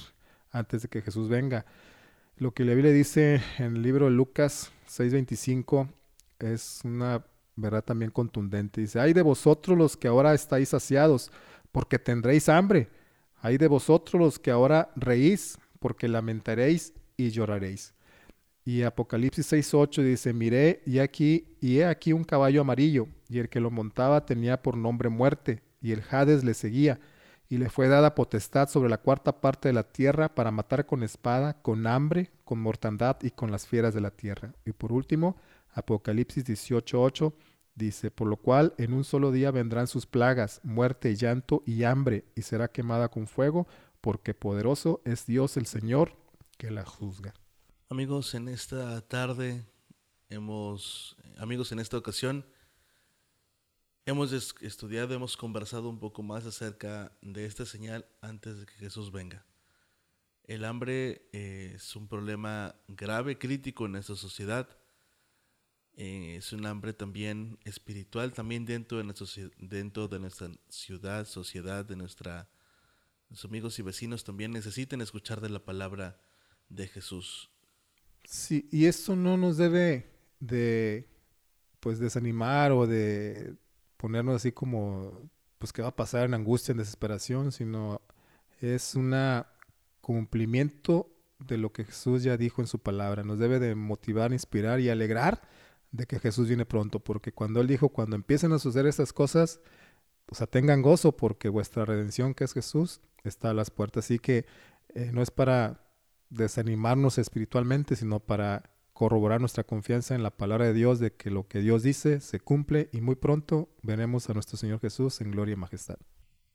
antes 0.50 0.82
de 0.82 0.88
que 0.88 1.02
Jesús 1.02 1.28
venga. 1.28 1.64
Lo 2.36 2.52
que 2.52 2.64
la 2.64 2.74
Biblia 2.74 2.92
dice 2.92 3.40
en 3.58 3.76
el 3.76 3.82
libro 3.82 4.06
de 4.06 4.12
Lucas 4.12 4.72
6:25 4.88 5.88
es 6.38 6.80
una 6.84 7.24
¿verdad? 7.58 7.84
También 7.84 8.10
contundente. 8.10 8.80
Dice, 8.80 9.00
hay 9.00 9.12
de 9.12 9.22
vosotros 9.22 9.76
los 9.76 9.96
que 9.96 10.08
ahora 10.08 10.32
estáis 10.32 10.70
saciados, 10.70 11.30
porque 11.72 11.98
tendréis 11.98 12.48
hambre. 12.48 12.88
Hay 13.40 13.58
de 13.58 13.68
vosotros 13.68 14.20
los 14.20 14.38
que 14.38 14.50
ahora 14.50 14.90
reís, 14.96 15.58
porque 15.80 16.08
lamentaréis 16.08 16.92
y 17.16 17.30
lloraréis. 17.30 17.94
Y 18.64 18.82
Apocalipsis 18.82 19.52
6.8 19.52 20.02
dice, 20.02 20.32
miré 20.32 20.82
y 20.86 20.98
aquí, 20.98 21.56
y 21.60 21.78
he 21.78 21.86
aquí 21.86 22.12
un 22.12 22.24
caballo 22.24 22.60
amarillo, 22.60 23.08
y 23.28 23.38
el 23.38 23.48
que 23.48 23.60
lo 23.60 23.70
montaba 23.70 24.24
tenía 24.24 24.62
por 24.62 24.76
nombre 24.76 25.08
muerte, 25.08 25.62
y 25.80 25.92
el 25.92 26.02
Hades 26.10 26.44
le 26.44 26.54
seguía, 26.54 27.00
y 27.48 27.56
le 27.56 27.70
fue 27.70 27.88
dada 27.88 28.14
potestad 28.14 28.68
sobre 28.68 28.90
la 28.90 28.98
cuarta 28.98 29.40
parte 29.40 29.68
de 29.68 29.72
la 29.72 29.84
tierra 29.84 30.34
para 30.34 30.50
matar 30.50 30.84
con 30.84 31.02
espada, 31.02 31.62
con 31.62 31.86
hambre, 31.86 32.30
con 32.44 32.60
mortandad 32.60 33.16
y 33.22 33.30
con 33.30 33.50
las 33.50 33.66
fieras 33.66 33.94
de 33.94 34.02
la 34.02 34.10
tierra. 34.10 34.52
Y 34.66 34.72
por 34.72 34.92
último, 34.92 35.36
Apocalipsis 35.72 36.44
18:8 36.44 37.32
dice, 37.74 38.10
por 38.10 38.28
lo 38.28 38.36
cual 38.36 38.74
en 38.76 38.92
un 38.92 39.04
solo 39.04 39.32
día 39.32 39.50
vendrán 39.50 39.86
sus 39.86 40.04
plagas, 40.04 40.60
muerte, 40.62 41.14
llanto 41.16 41.62
y 41.64 41.84
hambre, 41.84 42.24
y 42.34 42.42
será 42.42 42.68
quemada 42.68 43.08
con 43.08 43.26
fuego, 43.26 43.66
porque 44.00 44.34
poderoso 44.34 45.00
es 45.04 45.26
Dios 45.26 45.56
el 45.56 45.66
Señor 45.66 46.16
que 46.58 46.70
la 46.70 46.84
juzga. 46.84 47.34
Amigos, 47.88 48.34
en 48.34 48.48
esta 48.48 49.00
tarde 49.02 49.64
hemos, 50.28 51.16
amigos, 51.38 51.72
en 51.72 51.78
esta 51.78 51.96
ocasión, 51.96 52.44
hemos 54.08 54.32
estudiado, 54.32 55.14
hemos 55.14 55.36
conversado 55.36 55.88
un 55.88 55.98
poco 55.98 56.22
más 56.22 56.46
acerca 56.46 57.12
de 57.20 57.44
esta 57.44 57.66
señal 57.66 58.06
antes 58.20 58.58
de 58.58 58.66
que 58.66 58.74
Jesús 58.74 59.12
venga. 59.12 59.44
El 60.44 60.64
hambre 60.64 61.28
eh, 61.32 61.72
es 61.76 61.94
un 61.94 62.08
problema 62.08 62.74
grave, 62.88 63.38
crítico 63.38 63.86
en 63.86 63.92
nuestra 63.92 64.16
sociedad 64.16 64.68
eh, 66.00 66.36
es 66.36 66.52
un 66.52 66.64
hambre 66.64 66.92
también 66.92 67.58
espiritual, 67.64 68.32
también 68.32 68.64
dentro 68.64 68.98
de, 68.98 69.50
dentro 69.58 70.06
de 70.06 70.20
nuestra 70.20 70.48
ciudad, 70.68 71.26
sociedad, 71.26 71.84
de 71.84 71.96
nuestra, 71.96 72.48
nuestros 73.28 73.50
amigos 73.50 73.80
y 73.80 73.82
vecinos 73.82 74.22
también 74.22 74.52
necesitan 74.52 75.00
escuchar 75.00 75.40
de 75.40 75.48
la 75.50 75.58
palabra 75.58 76.20
de 76.68 76.86
Jesús. 76.86 77.50
Sí, 78.22 78.68
y 78.70 78.84
esto 78.84 79.16
no 79.16 79.36
nos 79.36 79.56
debe 79.56 80.08
de 80.38 81.08
pues 81.80 81.98
desanimar 81.98 82.70
o 82.70 82.86
de 82.86 83.56
ponernos 83.98 84.36
así 84.36 84.52
como 84.52 85.30
pues 85.58 85.72
qué 85.72 85.82
va 85.82 85.88
a 85.88 85.96
pasar 85.96 86.24
en 86.24 86.34
angustia, 86.34 86.72
en 86.72 86.78
desesperación, 86.78 87.52
sino 87.52 88.00
es 88.60 88.94
un 88.94 89.14
cumplimiento 90.00 91.10
de 91.38 91.58
lo 91.58 91.72
que 91.72 91.84
Jesús 91.84 92.22
ya 92.22 92.36
dijo 92.36 92.62
en 92.62 92.66
su 92.66 92.78
palabra. 92.78 93.24
Nos 93.24 93.38
debe 93.38 93.58
de 93.58 93.74
motivar, 93.74 94.32
inspirar 94.32 94.80
y 94.80 94.88
alegrar 94.88 95.42
de 95.90 96.06
que 96.06 96.18
Jesús 96.18 96.48
viene 96.48 96.64
pronto, 96.64 97.00
porque 97.00 97.32
cuando 97.32 97.60
Él 97.60 97.66
dijo, 97.66 97.90
cuando 97.90 98.16
empiecen 98.16 98.52
a 98.52 98.58
suceder 98.58 98.86
estas 98.86 99.12
cosas, 99.12 99.60
o 100.30 100.34
sea, 100.34 100.46
tengan 100.46 100.82
gozo 100.82 101.16
porque 101.16 101.48
vuestra 101.48 101.84
redención, 101.84 102.34
que 102.34 102.44
es 102.44 102.52
Jesús, 102.52 103.00
está 103.24 103.50
a 103.50 103.54
las 103.54 103.70
puertas. 103.70 104.04
Así 104.04 104.18
que 104.18 104.46
eh, 104.94 105.10
no 105.12 105.22
es 105.22 105.30
para 105.30 105.84
desanimarnos 106.30 107.18
espiritualmente, 107.18 107.96
sino 107.96 108.20
para 108.20 108.70
corroborar 108.98 109.38
nuestra 109.38 109.62
confianza 109.62 110.16
en 110.16 110.24
la 110.24 110.36
palabra 110.36 110.64
de 110.64 110.74
Dios 110.74 110.98
de 110.98 111.12
que 111.14 111.30
lo 111.30 111.46
que 111.46 111.60
Dios 111.60 111.84
dice 111.84 112.18
se 112.18 112.40
cumple 112.40 112.90
y 112.92 113.00
muy 113.00 113.14
pronto 113.14 113.68
veremos 113.80 114.28
a 114.28 114.34
nuestro 114.34 114.56
Señor 114.56 114.80
Jesús 114.80 115.20
en 115.20 115.30
gloria 115.30 115.52
y 115.52 115.56
majestad. 115.56 115.98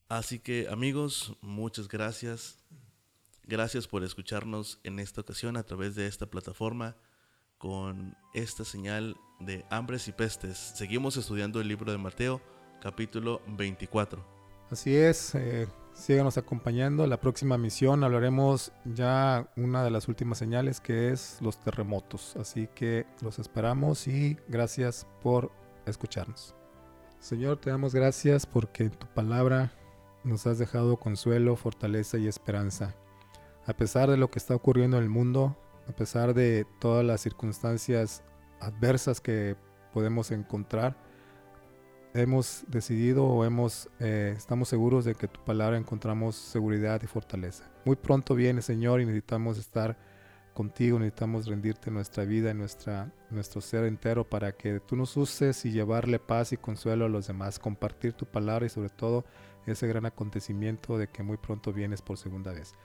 Así 0.10 0.40
que 0.40 0.68
amigos, 0.68 1.38
muchas 1.40 1.88
gracias. 1.88 2.58
Gracias 3.44 3.88
por 3.88 4.04
escucharnos 4.04 4.82
en 4.84 5.00
esta 5.00 5.22
ocasión 5.22 5.56
a 5.56 5.64
través 5.64 5.96
de 5.96 6.06
esta 6.06 6.26
plataforma 6.26 6.98
con 7.58 8.18
esta 8.34 8.66
señal 8.66 9.16
de 9.40 9.64
hambres 9.70 10.10
y 10.10 10.12
pestes. 10.12 10.58
Seguimos 10.76 11.16
estudiando 11.16 11.62
el 11.62 11.70
libro 11.70 11.94
de 11.94 11.98
Mateo, 11.98 12.42
capítulo 12.82 13.42
24. 13.48 14.22
Así 14.70 14.94
es, 14.94 15.34
eh, 15.36 15.70
síganos 15.94 16.38
acompañando. 16.38 17.08
La 17.08 17.20
próxima 17.20 17.58
misión 17.58 18.04
hablaremos 18.04 18.72
ya 18.86 19.50
una 19.56 19.84
de 19.84 19.92
las 19.92 20.08
últimas 20.08 20.38
señales 20.38 20.82
que 20.82 21.10
es 21.10 21.38
los 21.42 21.60
terremotos. 21.60 22.36
Así 22.36 22.68
que 22.76 23.06
los 23.22 23.40
esperamos 23.40 24.08
y 24.08 24.38
gracias 24.48 25.08
por 25.22 25.52
escucharnos. 25.86 26.56
Señor, 27.20 27.58
te 27.58 27.70
damos 27.70 27.96
gracias 27.96 28.46
porque 28.46 28.84
en 28.84 28.92
tu 28.92 29.08
palabra 29.08 29.72
nos 30.24 30.48
has 30.48 30.58
dejado 30.58 30.98
consuelo, 30.98 31.56
fortaleza 31.56 32.18
y 32.18 32.28
esperanza. 32.28 32.96
A 33.66 33.74
pesar 33.74 34.10
de 34.10 34.18
lo 34.18 34.30
que 34.30 34.40
está 34.40 34.56
ocurriendo 34.56 34.98
en 34.98 35.04
el 35.04 35.10
mundo, 35.10 35.56
a 35.88 35.94
pesar 35.94 36.34
de 36.34 36.66
todas 36.80 37.06
las 37.06 37.22
circunstancias 37.22 38.24
adversas 38.60 39.22
que 39.22 39.56
podemos 39.94 40.32
encontrar, 40.32 40.98
hemos 42.14 42.64
decidido 42.68 43.26
o 43.26 43.44
hemos, 43.44 43.90
eh, 44.00 44.34
estamos 44.38 44.70
seguros 44.70 45.06
de 45.06 45.16
que 45.16 45.28
tu 45.28 45.44
palabra 45.44 45.78
encontramos 45.78 46.36
seguridad 46.36 47.02
y 47.04 47.08
fortaleza. 47.08 47.70
Muy 47.86 47.96
pronto 47.96 48.36
viene, 48.36 48.62
Señor, 48.62 49.02
y 49.02 49.06
necesitamos 49.06 49.58
estar 49.58 49.98
contigo, 50.54 51.00
necesitamos 51.00 51.48
rendirte 51.48 51.90
nuestra 51.90 52.26
vida 52.26 52.52
y 52.52 52.54
nuestra, 52.54 53.12
nuestro 53.32 53.60
ser 53.60 53.86
entero 53.86 54.24
para 54.24 54.52
que 54.52 54.80
tú 54.80 54.96
nos 54.96 55.18
uses 55.18 55.66
y 55.66 55.72
llevarle 55.72 56.20
paz 56.20 56.54
y 56.54 56.58
consuelo 56.58 57.06
a 57.06 57.10
los 57.10 57.28
demás, 57.28 57.58
compartir 57.58 58.14
tu 58.14 58.26
palabra 58.26 58.68
y 58.68 58.70
sobre 58.70 58.90
todo 58.90 59.26
ese 59.66 59.88
gran 59.88 60.06
acontecimiento 60.06 60.98
de 60.98 61.08
que 61.08 61.24
muy 61.24 61.38
pronto 61.38 61.74
vienes 61.74 62.02
por 62.02 62.18
segunda 62.18 62.52
vez. 62.52 62.76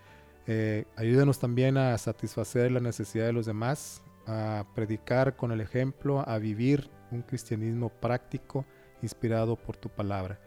Eh, 0.47 0.87
ayúdanos 0.97 1.38
también 1.38 1.77
a 1.77 1.99
satisfacer 1.99 2.73
la 2.73 2.81
necesidad 2.81 3.27
de 3.27 3.35
los 3.35 3.45
demás, 3.45 4.03
a 4.27 4.64
predicar 4.75 5.37
con 5.37 5.53
el 5.53 5.61
ejemplo, 5.61 6.27
a 6.27 6.38
vivir 6.38 6.88
un 7.11 7.21
cristianismo 7.23 7.91
práctico 7.91 8.64
inspirado 9.03 9.57
por 9.57 9.77
tu 9.77 9.89
palabra. 9.89 10.41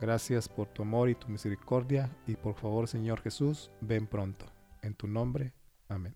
Gracias 0.00 0.48
por 0.48 0.68
tu 0.68 0.82
amor 0.82 1.08
y 1.08 1.14
tu 1.14 1.28
misericordia 1.28 2.10
y 2.26 2.36
por 2.36 2.54
favor 2.54 2.86
Señor 2.88 3.20
Jesús, 3.20 3.70
ven 3.80 4.06
pronto. 4.06 4.46
En 4.82 4.94
tu 4.94 5.08
nombre, 5.08 5.52
amén. 5.88 6.14